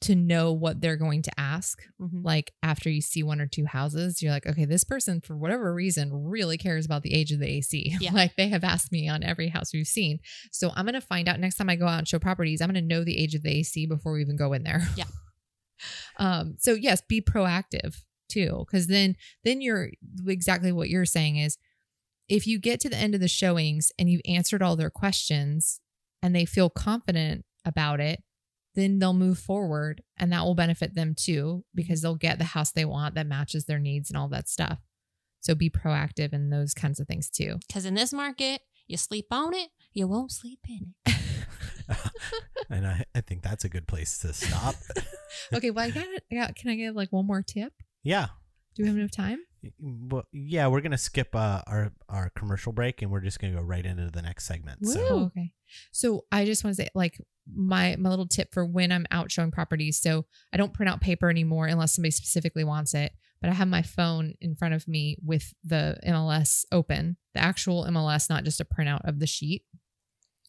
[0.02, 1.82] to know what they're going to ask.
[2.00, 2.24] Mhm.
[2.24, 5.72] Like after you see one or two houses, you're like, okay, this person for whatever
[5.72, 7.96] reason really cares about the age of the AC.
[8.00, 8.12] Yeah.
[8.12, 10.18] like they have asked me on every house we've seen.
[10.50, 12.82] So I'm gonna find out next time I go out and show properties, I'm gonna
[12.82, 14.82] know the age of the AC before we even go in there.
[14.96, 15.04] Yeah.
[16.18, 17.96] um, so yes, be proactive
[18.28, 18.64] too.
[18.70, 19.90] Cause then then you're
[20.26, 21.58] exactly what you're saying is
[22.28, 25.80] if you get to the end of the showings and you've answered all their questions
[26.22, 28.22] and they feel confident about it,
[28.74, 32.72] then they'll move forward and that will benefit them too because they'll get the house
[32.72, 34.78] they want that matches their needs and all that stuff.
[35.40, 37.58] So be proactive in those kinds of things too.
[37.68, 41.16] Because in this market, you sleep on it, you won't sleep in it.
[42.70, 44.74] and I, I think that's a good place to stop.
[45.54, 46.24] okay, well, I got it.
[46.30, 47.72] I got, can I give like one more tip?
[48.02, 48.28] yeah.
[48.74, 49.38] Do we have enough time?
[49.80, 53.60] Well, yeah, we're gonna skip uh, our our commercial break and we're just gonna go
[53.60, 54.86] right into the next segment.
[54.86, 55.52] So Oh, okay.
[55.90, 57.20] So I just want to say, like,
[57.52, 60.00] my my little tip for when I'm out showing properties.
[60.00, 63.12] So I don't print out paper anymore unless somebody specifically wants it.
[63.40, 67.84] But I have my phone in front of me with the MLS open, the actual
[67.86, 69.64] MLS, not just a printout of the sheet.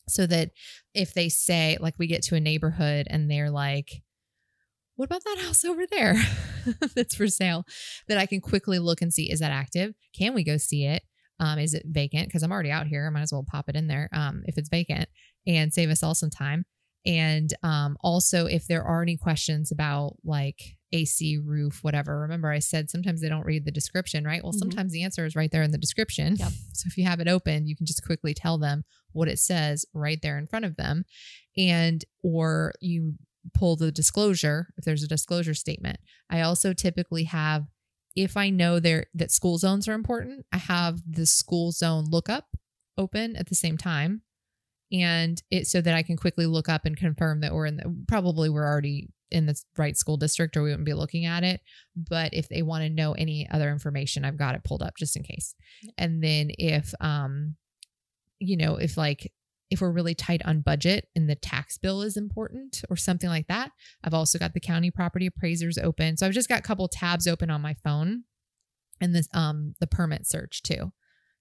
[0.07, 0.51] So that
[0.93, 4.03] if they say, like, we get to a neighborhood and they're like,
[4.96, 6.16] what about that house over there
[6.96, 7.66] that's for sale?
[8.08, 9.94] That I can quickly look and see, is that active?
[10.18, 11.04] Can we go see it?
[11.39, 12.28] Um, is it vacant?
[12.28, 13.06] Because I'm already out here.
[13.08, 15.10] I might as well pop it in there um, if it's vacant
[15.48, 16.66] and save us all some time.
[17.06, 20.62] And um, also, if there are any questions about like
[20.94, 24.41] AC, roof, whatever, remember I said sometimes they don't read the description, right?
[24.44, 24.60] Well, Mhm.
[24.60, 26.36] sometimes the answer is right there in the description.
[26.38, 26.52] Yep.
[26.76, 29.86] So if you have it open, you can just quickly tell them what it says
[29.94, 31.04] right there in front of them.
[31.58, 33.16] And, or you
[33.54, 36.00] pull the disclosure if there's a disclosure statement.
[36.30, 37.66] I also typically have
[38.16, 42.46] if I know there that school zones are important, I have the school zone lookup
[42.98, 44.22] open at the same time.
[44.91, 47.96] And it so that I can quickly look up and confirm that we're in the
[48.08, 51.62] probably we're already in the right school district or we wouldn't be looking at it.
[51.96, 55.18] But if they want to know any other information, I've got it pulled up just
[55.18, 55.56] in case.
[55.98, 57.56] And then if um,
[58.39, 59.32] you know, if like
[59.74, 63.47] if we're really tight on budget and the tax bill is important or something like
[63.47, 63.71] that,
[64.03, 66.15] I've also got the county property appraisers open.
[66.17, 68.24] So I've just got a couple tabs open on my phone
[69.01, 70.91] and this um the permit search too.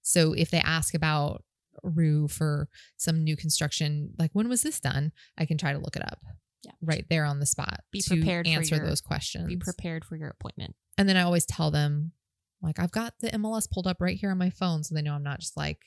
[0.01, 1.43] So if they ask about
[1.81, 2.67] roof or
[2.97, 6.19] some new construction, like when was this done, I can try to look it up.
[6.63, 6.71] Yeah.
[6.81, 7.81] Right there on the spot.
[7.91, 9.47] Be to prepared for answer your- those questions.
[9.47, 10.75] Be prepared for your appointment.
[10.97, 12.11] and then I always tell them,
[12.61, 15.13] like, I've got the MLS pulled up right here on my phone, so they know
[15.13, 15.79] I'm not just like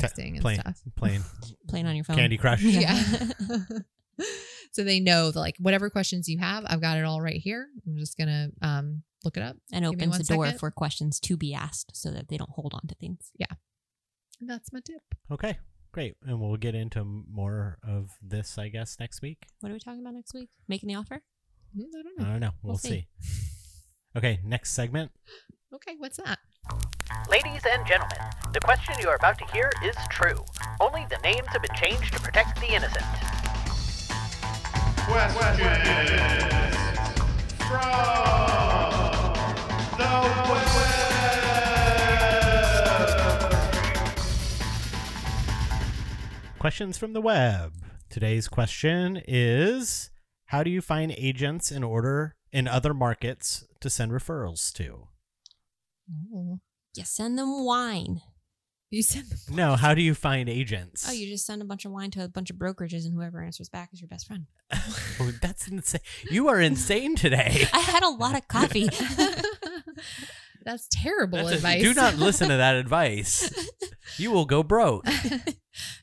[0.00, 0.80] texting and playing stuff.
[0.96, 1.22] playing
[1.68, 2.16] Playing on your phone.
[2.16, 2.62] Candy Crush.
[2.62, 3.02] Yeah.
[4.72, 7.68] so they know that, like whatever questions you have, I've got it all right here.
[7.86, 9.56] I'm just gonna um look it up.
[9.72, 10.58] and Give opens one the door second.
[10.58, 13.30] for questions to be asked so that they don't hold on to things.
[14.40, 15.00] And that's my tip.
[15.30, 15.58] Okay,
[15.92, 19.46] great, and we'll get into more of this, I guess, next week.
[19.60, 20.50] What are we talking about next week?
[20.68, 21.22] Making the offer?
[21.76, 22.24] Mm, I don't know.
[22.26, 22.50] I don't know.
[22.62, 23.06] We'll, We'll see.
[23.20, 23.38] see.
[24.16, 25.12] Okay, next segment.
[25.74, 26.38] Okay, what's that?
[27.28, 28.16] Ladies and gentlemen,
[28.52, 30.44] the question you are about to hear is true.
[30.80, 33.04] Only the names have been changed to protect the innocent.
[46.60, 47.72] Questions from the web.
[48.08, 50.10] Today's question is
[50.46, 55.08] How do you find agents in order in other markets to send referrals to?
[56.32, 56.60] Oh,
[56.94, 58.20] You send them wine.
[58.90, 61.06] you said No, how do you find agents?
[61.08, 63.42] Oh, you just send a bunch of wine to a bunch of brokerages, and whoever
[63.42, 64.46] answers back is your best friend.
[65.20, 66.00] Oh, that's insane.
[66.28, 67.66] You are insane today.
[67.72, 68.88] I had a lot of coffee.
[70.64, 71.82] that's terrible That's a- advice.
[71.82, 73.48] do not listen to that advice.
[74.18, 75.06] You will go broke.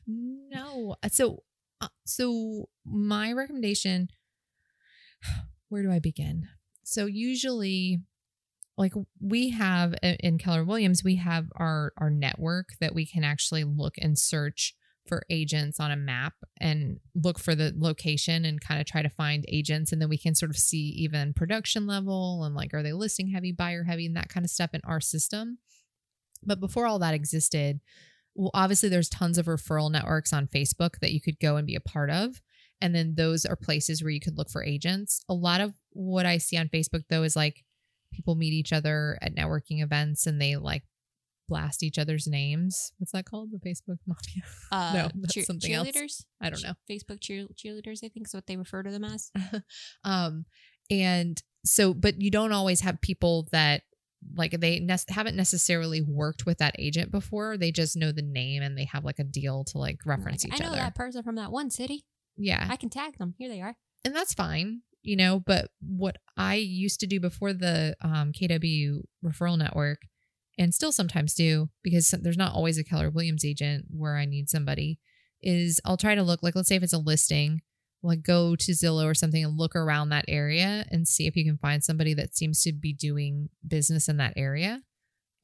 [0.06, 0.96] no.
[1.10, 1.42] So,
[1.80, 4.08] uh, so my recommendation.
[5.68, 6.48] Where do I begin?
[6.84, 8.00] So usually,
[8.78, 13.64] like we have in Keller Williams, we have our our network that we can actually
[13.64, 14.74] look and search
[15.06, 19.08] for agents on a map and look for the location and kind of try to
[19.08, 19.92] find agents.
[19.92, 23.28] And then we can sort of see even production level and like, are they listing
[23.28, 25.58] heavy, buyer heavy, and that kind of stuff in our system.
[26.44, 27.80] But before all that existed,
[28.34, 31.74] well, obviously there's tons of referral networks on Facebook that you could go and be
[31.74, 32.40] a part of.
[32.80, 35.24] And then those are places where you could look for agents.
[35.28, 37.64] A lot of what I see on Facebook though is like
[38.12, 40.82] people meet each other at networking events and they like
[41.48, 42.92] blast each other's names.
[42.98, 43.50] What's that called?
[43.52, 44.42] The Facebook mafia.
[44.70, 45.88] Uh, No, that's cheer- something else.
[45.88, 46.24] cheerleaders.
[46.40, 46.74] I don't know.
[46.90, 49.30] Facebook cheer- cheerleaders, I think is what they refer to them as.
[50.04, 50.44] um,
[50.90, 53.82] and so, but you don't always have people that
[54.36, 57.56] like they ne- haven't necessarily worked with that agent before.
[57.56, 60.54] They just know the name and they have like a deal to like reference Like,
[60.54, 60.64] each other.
[60.64, 60.82] I know other.
[60.82, 62.04] that person from that one city.
[62.36, 63.34] yeah, I can tag them.
[63.38, 63.76] Here they are.
[64.04, 65.40] and that's fine, you know.
[65.44, 70.02] But what I used to do before the um, KW referral network,
[70.58, 74.48] and still sometimes do because there's not always a Keller Williams agent where I need
[74.48, 74.98] somebody,
[75.42, 77.62] is I'll try to look like let's say if it's a listing,
[78.02, 81.44] like go to Zillow or something and look around that area and see if you
[81.44, 84.80] can find somebody that seems to be doing business in that area.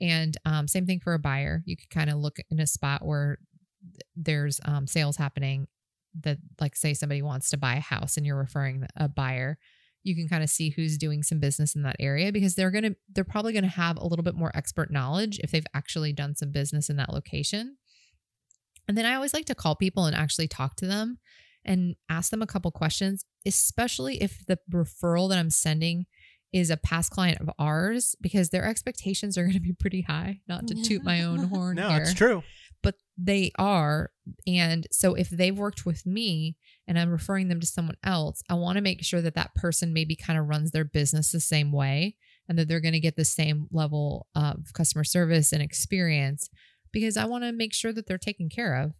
[0.01, 1.63] And um, same thing for a buyer.
[1.67, 3.39] You could kind of look in a spot where
[4.17, 5.67] there's um, sales happening
[6.23, 9.59] that like say somebody wants to buy a house and you're referring a buyer
[10.05, 12.85] you can kind of see who's doing some business in that area because they're going
[12.85, 16.13] to they're probably going to have a little bit more expert knowledge if they've actually
[16.13, 17.77] done some business in that location
[18.87, 21.19] and then i always like to call people and actually talk to them
[21.65, 26.07] and ask them a couple questions especially if the referral that i'm sending
[26.53, 30.41] is a past client of ours because their expectations are going to be pretty high
[30.49, 32.43] not to toot my own horn No, here it's true.
[32.83, 34.11] But they are.
[34.47, 36.57] And so if they've worked with me
[36.87, 39.93] and I'm referring them to someone else, I want to make sure that that person
[39.93, 42.17] maybe kind of runs their business the same way
[42.49, 46.49] and that they're going to get the same level of customer service and experience
[46.93, 48.93] because I want to make sure that they're taken care of.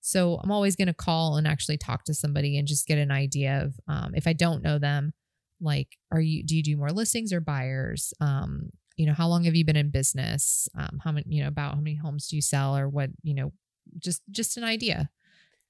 [0.00, 3.10] So I'm always going to call and actually talk to somebody and just get an
[3.10, 5.12] idea of um, if I don't know them,
[5.60, 8.12] like, are you, do you do more listings or buyers?
[8.20, 10.68] Um, you know, how long have you been in business?
[10.76, 13.34] Um, how many, you know, about how many homes do you sell or what, you
[13.34, 13.52] know,
[13.98, 15.10] just, just an idea.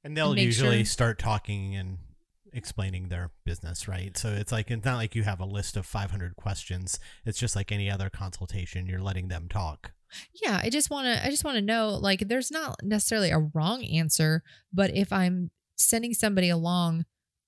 [0.04, 1.98] And they'll make usually sure- start talking and
[2.52, 4.16] explaining their business, right?
[4.16, 6.98] So it's like it's not like you have a list of 500 questions.
[7.24, 8.86] It's just like any other consultation.
[8.86, 9.92] You're letting them talk.
[10.42, 10.60] Yeah.
[10.62, 13.84] I just want to, I just want to know, like, there's not necessarily a wrong
[13.84, 17.04] answer, but if I'm sending somebody along,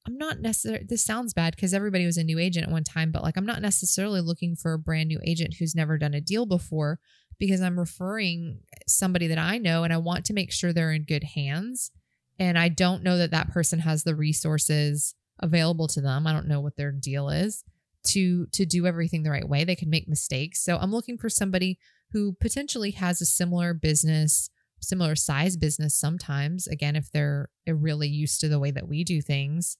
[0.06, 3.12] I'm not necessarily, this sounds bad because everybody was a new agent at one time,
[3.12, 6.20] but like, I'm not necessarily looking for a brand new agent who's never done a
[6.20, 6.98] deal before
[7.38, 11.04] because I'm referring somebody that I know and I want to make sure they're in
[11.04, 11.90] good hands.
[12.38, 16.26] And I don't know that that person has the resources available to them.
[16.26, 17.64] I don't know what their deal is
[18.04, 19.64] to to do everything the right way.
[19.64, 20.62] They can make mistakes.
[20.62, 21.78] So I'm looking for somebody
[22.12, 28.40] who potentially has a similar business, similar size business sometimes, again if they're really used
[28.40, 29.76] to the way that we do things.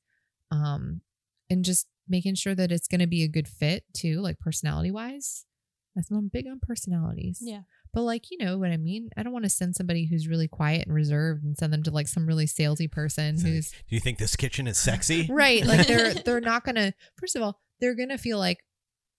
[0.50, 1.02] Um
[1.50, 4.90] and just making sure that it's going to be a good fit too, like personality
[4.90, 5.44] wise.
[5.94, 7.38] That's I'm big on personalities.
[7.40, 7.62] Yeah.
[7.92, 9.10] But like, you know what I mean?
[9.16, 11.90] I don't want to send somebody who's really quiet and reserved and send them to
[11.90, 15.26] like some really salesy person It's who's Do you think this kitchen is sexy?
[15.30, 15.64] right.
[15.64, 18.58] Like they're they're not gonna first of all, they're gonna feel like,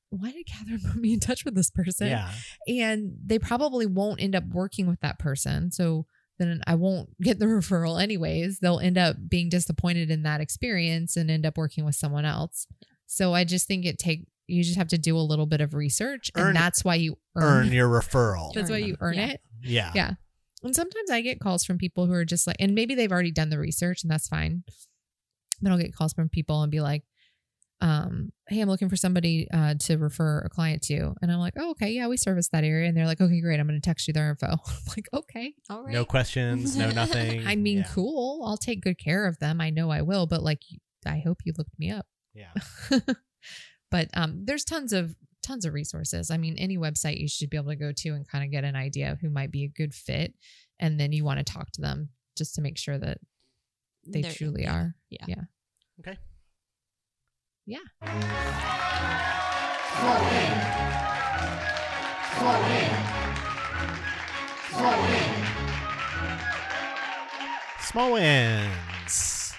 [0.09, 2.07] why did Catherine put me in touch with this person?
[2.07, 2.31] Yeah.
[2.67, 5.71] And they probably won't end up working with that person.
[5.71, 6.05] So
[6.39, 8.59] then I won't get the referral anyways.
[8.59, 12.65] They'll end up being disappointed in that experience and end up working with someone else.
[13.07, 15.75] So I just think it take you just have to do a little bit of
[15.75, 18.51] research Earn- and that's why you Earn earn, your referral.
[18.53, 19.27] that's why Earn you earn Yeah.
[19.27, 19.41] it.
[19.61, 19.91] Yeah.
[19.93, 20.11] Yeah.
[20.63, 23.31] And sometimes I get calls from people who are just like, and maybe they've already
[23.31, 24.63] done the research and that's fine.
[25.61, 27.03] But I'll get calls from people and be like,
[27.81, 31.13] um, hey, I'm looking for somebody uh, to refer a client to.
[31.21, 32.87] And I'm like, oh, okay, yeah, we service that area.
[32.89, 33.59] And they're like, okay, great.
[33.59, 34.47] I'm going to text you their info.
[34.67, 35.53] I'm like, okay.
[35.69, 35.93] All right.
[35.93, 37.43] No questions, no nothing.
[37.47, 37.87] I mean, yeah.
[37.93, 38.43] cool.
[38.45, 39.61] I'll take good care of them.
[39.61, 40.27] I know I will.
[40.27, 40.61] But like,
[41.05, 42.05] I hope you looked me up.
[42.33, 42.51] Yeah.
[43.91, 46.29] but um, there's tons of tons of resources.
[46.31, 48.65] I mean, any website you should be able to go to and kind of get
[48.65, 50.33] an idea of who might be a good fit,
[50.79, 53.19] and then you want to talk to them just to make sure that
[54.05, 54.75] they They're- truly yeah.
[54.75, 54.95] are.
[55.09, 55.25] Yeah.
[55.27, 55.41] Yeah.
[55.99, 56.17] Okay.
[67.81, 69.53] Small wins.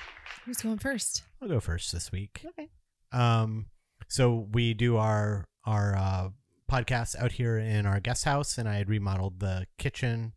[0.45, 1.23] Who's going first?
[1.41, 2.45] I'll go first this week.
[2.45, 2.69] Okay.
[3.13, 3.67] Um,
[4.09, 6.29] so we do our our uh,
[6.69, 10.33] podcast out here in our guest house, and I had remodeled the kitchen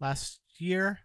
[0.00, 1.00] last year,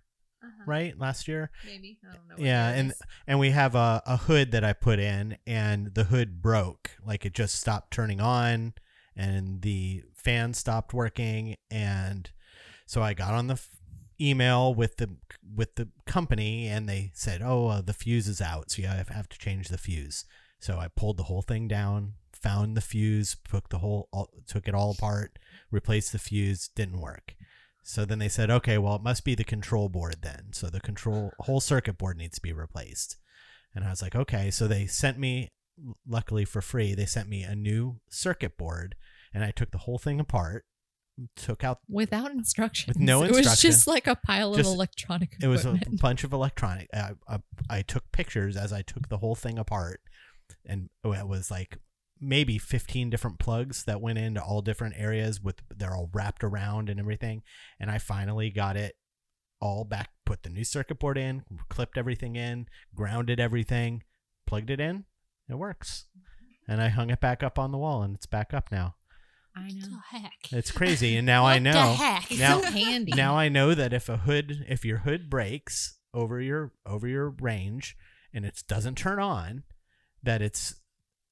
[0.65, 0.97] right?
[0.97, 2.35] Last year, Maybe I don't know.
[2.43, 2.93] yeah, and
[3.27, 6.91] and we have a, a hood that I put in, and the hood broke.
[7.05, 8.73] Like it just stopped turning on,
[9.15, 12.29] and the fan stopped working, and
[12.85, 13.69] so I got on the f-
[14.19, 15.15] email with the
[15.55, 19.09] with the company and they said, "Oh, uh, the fuse is out, so you have,
[19.09, 20.25] have to change the fuse."
[20.59, 24.67] So I pulled the whole thing down, found the fuse, took the whole all, took
[24.67, 25.39] it all apart,
[25.71, 27.35] replaced the fuse, didn't work.
[27.84, 30.53] So then they said, "Okay, well, it must be the control board then.
[30.53, 33.17] So the control whole circuit board needs to be replaced."
[33.73, 35.49] And I was like, "Okay." So they sent me
[36.07, 38.95] luckily for free, they sent me a new circuit board
[39.34, 40.65] and I took the whole thing apart,
[41.36, 42.95] took out Without instructions.
[42.95, 43.47] With no instructions.
[43.47, 46.88] It was just like a pile Just- of electronic it was a bunch of electronic
[46.93, 50.01] I, I, I took pictures as i took the whole thing apart
[50.65, 51.77] and it was like
[52.22, 56.88] maybe 15 different plugs that went into all different areas with they're all wrapped around
[56.89, 57.41] and everything
[57.80, 58.95] and i finally got it
[59.59, 64.03] all back put the new circuit board in clipped everything in grounded everything
[64.45, 65.03] plugged it in
[65.49, 66.05] it works
[66.67, 68.95] and i hung it back up on the wall and it's back up now
[69.55, 69.82] I know.
[70.11, 70.34] the heck?
[70.53, 72.32] it's crazy and now i What know the heck?
[72.32, 73.11] It's Now- so handy.
[73.15, 77.30] now I know that if a hood, if your hood breaks over your over your
[77.32, 77.97] range
[78.34, 79.63] and it doesn't turn on,
[80.24, 80.76] that it's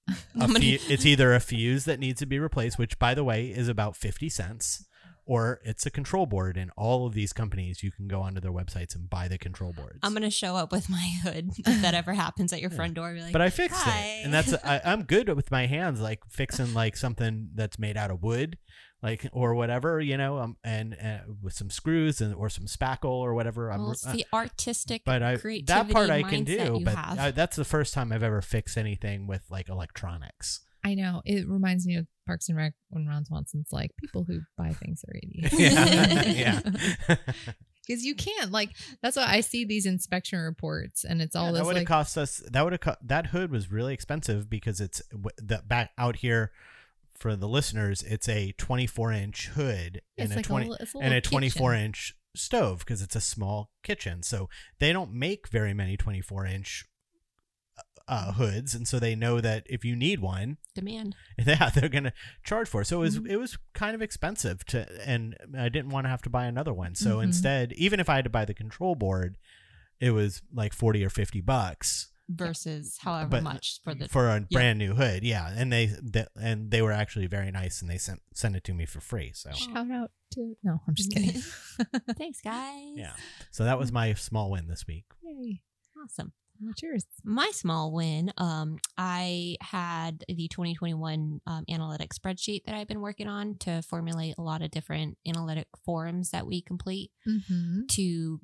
[0.09, 3.13] a I'm gonna- fu- it's either a fuse that needs to be replaced, which by
[3.13, 4.85] the way is about fifty cents,
[5.25, 6.57] or it's a control board.
[6.57, 9.73] And all of these companies, you can go onto their websites and buy the control
[9.73, 9.99] boards.
[10.03, 13.13] I'm gonna show up with my hood if that ever happens at your front door.
[13.13, 16.01] Be like, but I fixed "Hi." it, and that's I, I'm good with my hands,
[16.01, 18.57] like fixing like something that's made out of wood,
[19.01, 23.05] like or whatever, you know, um, and uh, with some screws and or some spackle
[23.05, 23.71] or whatever.
[23.71, 26.81] I'm, well, it's uh, the artistic but I creativity that part I can do.
[26.83, 26.97] But.
[26.97, 30.61] I, that's the first time I've ever fixed anything with like electronics.
[30.83, 31.21] I know.
[31.25, 35.03] It reminds me of Parks and Rec when Ron Swanson's like, people who buy things
[35.07, 35.59] are idiots.
[35.59, 36.61] yeah,
[37.07, 37.15] yeah.
[37.87, 38.51] Because you can't.
[38.51, 38.69] Like,
[39.01, 41.87] that's why I see these inspection reports and it's all Yeah, that would have like,
[41.87, 42.37] cost us.
[42.51, 46.17] That would have co- that hood was really expensive because it's w- the back out
[46.17, 46.51] here
[47.19, 48.01] for the listeners.
[48.03, 51.71] It's a 24 inch hood and it's a like 20 a, a and a 24
[51.71, 51.85] kitchen.
[51.85, 54.23] inch stove because it's a small kitchen.
[54.23, 54.49] So
[54.79, 56.85] they don't make very many 24 inch
[58.07, 61.15] uh, hoods, and so they know that if you need one, Demand.
[61.45, 62.13] yeah, they're gonna
[62.43, 62.85] charge for it.
[62.85, 63.29] So it was Mhm.
[63.29, 66.73] it was kind of expensive to, and I didn't want to have to buy another
[66.73, 66.95] one.
[66.95, 67.25] So Mhm.
[67.25, 69.37] instead, even if I had to buy the control board,
[69.99, 74.41] it was like forty or fifty bucks versus however But much for the for a
[74.51, 75.23] brand new hood.
[75.23, 78.63] Yeah, and they, they and they were actually very nice, and they sent sent it
[78.65, 79.31] to me for free.
[79.33, 80.55] So Shout out to.
[80.63, 81.41] No, I'm just kidding.
[82.17, 83.13] thanks guys yeah,
[83.51, 85.05] so that was my small win this week.
[85.23, 85.61] Yay.
[86.03, 87.05] awesome What's yours?
[87.23, 93.27] my small win um i had the 2021 um, analytic spreadsheet that i've been working
[93.27, 97.81] on to formulate a lot of different analytic forums that we complete Mm-hmm.
[97.91, 98.39] to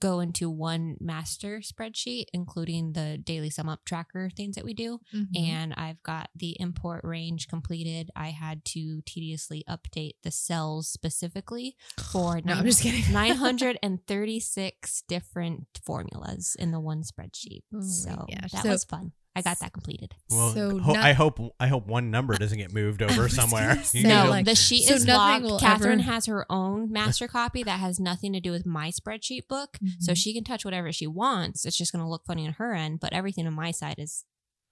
[0.00, 4.98] go into one master spreadsheet including the daily sum up tracker things that we do
[5.14, 5.44] Mm-hmm.
[5.44, 8.10] and I've got the import range completed.
[8.16, 13.04] I had to tediously update the cells specifically for No, I'm just kidding.
[13.12, 17.62] 936 different formulas in the one spreadsheet.
[17.74, 18.52] Oh so gosh.
[18.52, 19.12] that So- was fun.
[19.36, 20.12] I got that completed.
[20.28, 23.82] Well, So ho- not- I hope I hope one number doesn't get moved over somewhere.
[23.84, 25.62] say, No, like- the sheet so is nothing locked.
[25.62, 29.46] Catherine ever- has her own master copy that has nothing to do with my spreadsheet
[29.48, 29.78] book.
[30.00, 30.16] So Mhm.
[30.16, 31.64] she can touch whatever she wants.
[31.64, 34.24] It's just going to look funny on her end, but everything on my side is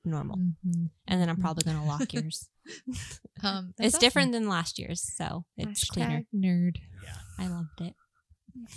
[0.05, 0.37] normal.
[0.39, 0.91] Mhm.
[1.07, 2.49] And then I'm probably going to lock yours.
[3.43, 5.71] Um, it's that's different than last year's, so awesome.
[5.71, 6.25] it's cleaner.
[6.35, 6.77] Nerd.
[7.05, 7.15] yeah.
[7.39, 7.95] I loved it.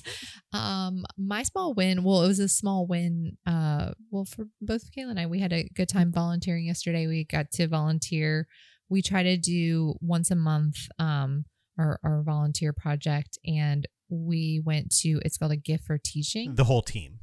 [0.54, 2.04] Um, my small win.
[2.04, 3.38] Well, it was a small win.
[3.48, 7.08] Uh, well, for both Kayla and I, we had a good time volunteering yesterday.
[7.08, 8.48] We got to volunteer.
[8.90, 10.76] We try to do once a month.
[11.00, 11.46] Um,
[11.78, 15.22] our our volunteer project, and we went to.
[15.24, 16.56] It's called a gift for teaching.
[16.56, 17.20] The whole team.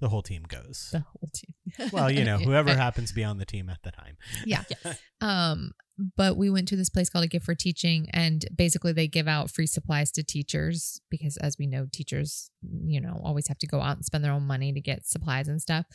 [0.00, 0.06] Yeah.
[0.06, 0.88] The whole team goes.
[0.92, 1.90] The whole team.
[1.92, 2.76] well, you know, whoever Yeah.
[2.76, 4.16] happens to be on the team at the time.
[4.46, 4.62] Yeah.
[4.84, 5.00] Yes.
[5.20, 5.72] Um,
[6.16, 9.26] but we went to this place called a gift for teaching, and basically they give
[9.26, 12.50] out free supplies to teachers because, as we know, teachers,
[12.84, 15.48] you know, always have to go out and spend their own money to get supplies
[15.48, 15.86] and stuff.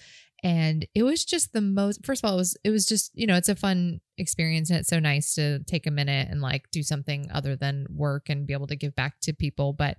[0.44, 2.06] And it was just the most.
[2.06, 4.80] First of all, it was it was just you know it's a fun experience and
[4.80, 8.46] it's so nice to take a minute and like do something other than work and
[8.46, 9.72] be able to give back to people.
[9.72, 9.96] But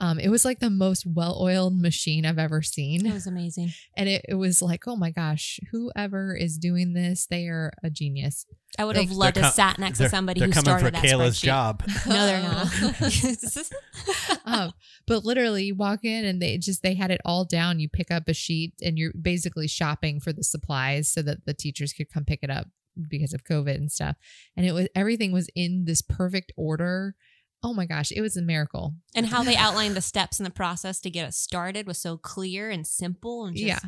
[0.00, 3.72] um, it was like the most well oiled machine I've ever seen It was amazing.
[3.96, 7.90] and it, it was like oh my gosh whoever is doing this they are a
[7.90, 8.46] genius
[8.78, 10.64] I would Like, have loved to com- sat next to they're- somebody they're who coming
[10.64, 11.44] started for that Kayla's spreadsheet.
[11.44, 11.82] job.
[12.06, 14.38] No, they're not.
[14.44, 14.72] um,
[15.06, 18.10] but literally you walk in and they just they had it all down you pick
[18.10, 22.10] up a sheet and you're basically shopping for the supplies so that the teachers could
[22.12, 22.66] come pick it up
[23.08, 24.16] because of covid and stuff
[24.56, 27.14] and it was everything was in this perfect order
[27.62, 30.50] oh my gosh it was a miracle and how they outlined the steps in the
[30.50, 33.78] process to get it started was so clear and simple and just Yeah.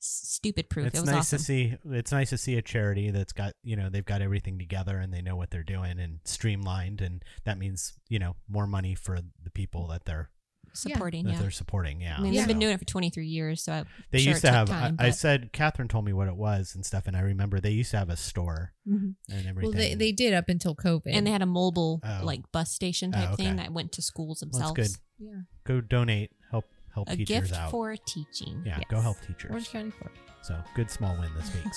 [0.00, 0.88] stupid proof.
[0.88, 1.38] It's it was nice awesome.
[1.38, 1.74] to see.
[1.90, 5.12] It's nice to see a charity that's got you know they've got everything together and
[5.14, 9.20] they know what they're doing and streamlined, and that means you know more money for
[9.44, 10.30] the people that they're
[10.74, 11.24] supporting.
[11.26, 11.38] that Yeah.
[11.40, 12.00] they're supporting.
[12.00, 12.40] Yeah, I mean, Yeah.
[12.40, 14.68] they've been doing it for 23 years, so I, They sure used to have.
[14.68, 17.60] time, I, I said Catherine told me what it was and stuff, and I remember
[17.60, 19.14] they used to have a store Mhm.
[19.30, 19.70] and everything.
[19.70, 21.02] Well, they, they did up until COVID.
[21.12, 22.20] and they had a mobile Oh.
[22.24, 23.44] like bus station Oh, type okay.
[23.44, 24.76] thing that went to schools Well, themselves.
[24.76, 25.26] that's good.
[25.26, 25.40] yeah.
[25.64, 26.30] Go donate.
[26.50, 27.70] Help help A teachers gift out.
[27.70, 28.62] for teaching.
[28.66, 28.86] yeah, Yes.
[28.90, 29.50] go help teachers.
[29.50, 30.12] Orange County Court.
[30.42, 31.72] So good small win this week.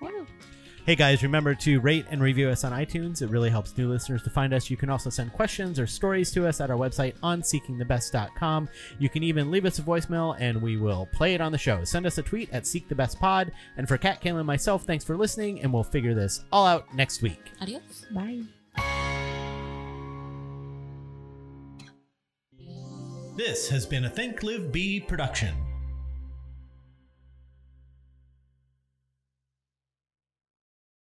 [0.00, 0.26] Wow.
[0.84, 3.22] Hey guys, remember to rate and review us on iTunes.
[3.22, 4.68] It really helps new listeners to find us.
[4.68, 8.68] You can also send questions or stories to us at our website onseekingthebest.com.
[8.98, 11.84] You can even leave us a voicemail and we will play it on the show.
[11.84, 13.52] Send us a tweet at Seek the Best Pod.
[13.76, 16.92] And for Kat, Kayla, and myself, thanks for listening, and we'll figure this all out
[16.92, 17.52] next week.
[17.60, 18.06] Adios.
[18.10, 18.42] Bye.
[23.36, 25.54] This has been a Think Live Be production.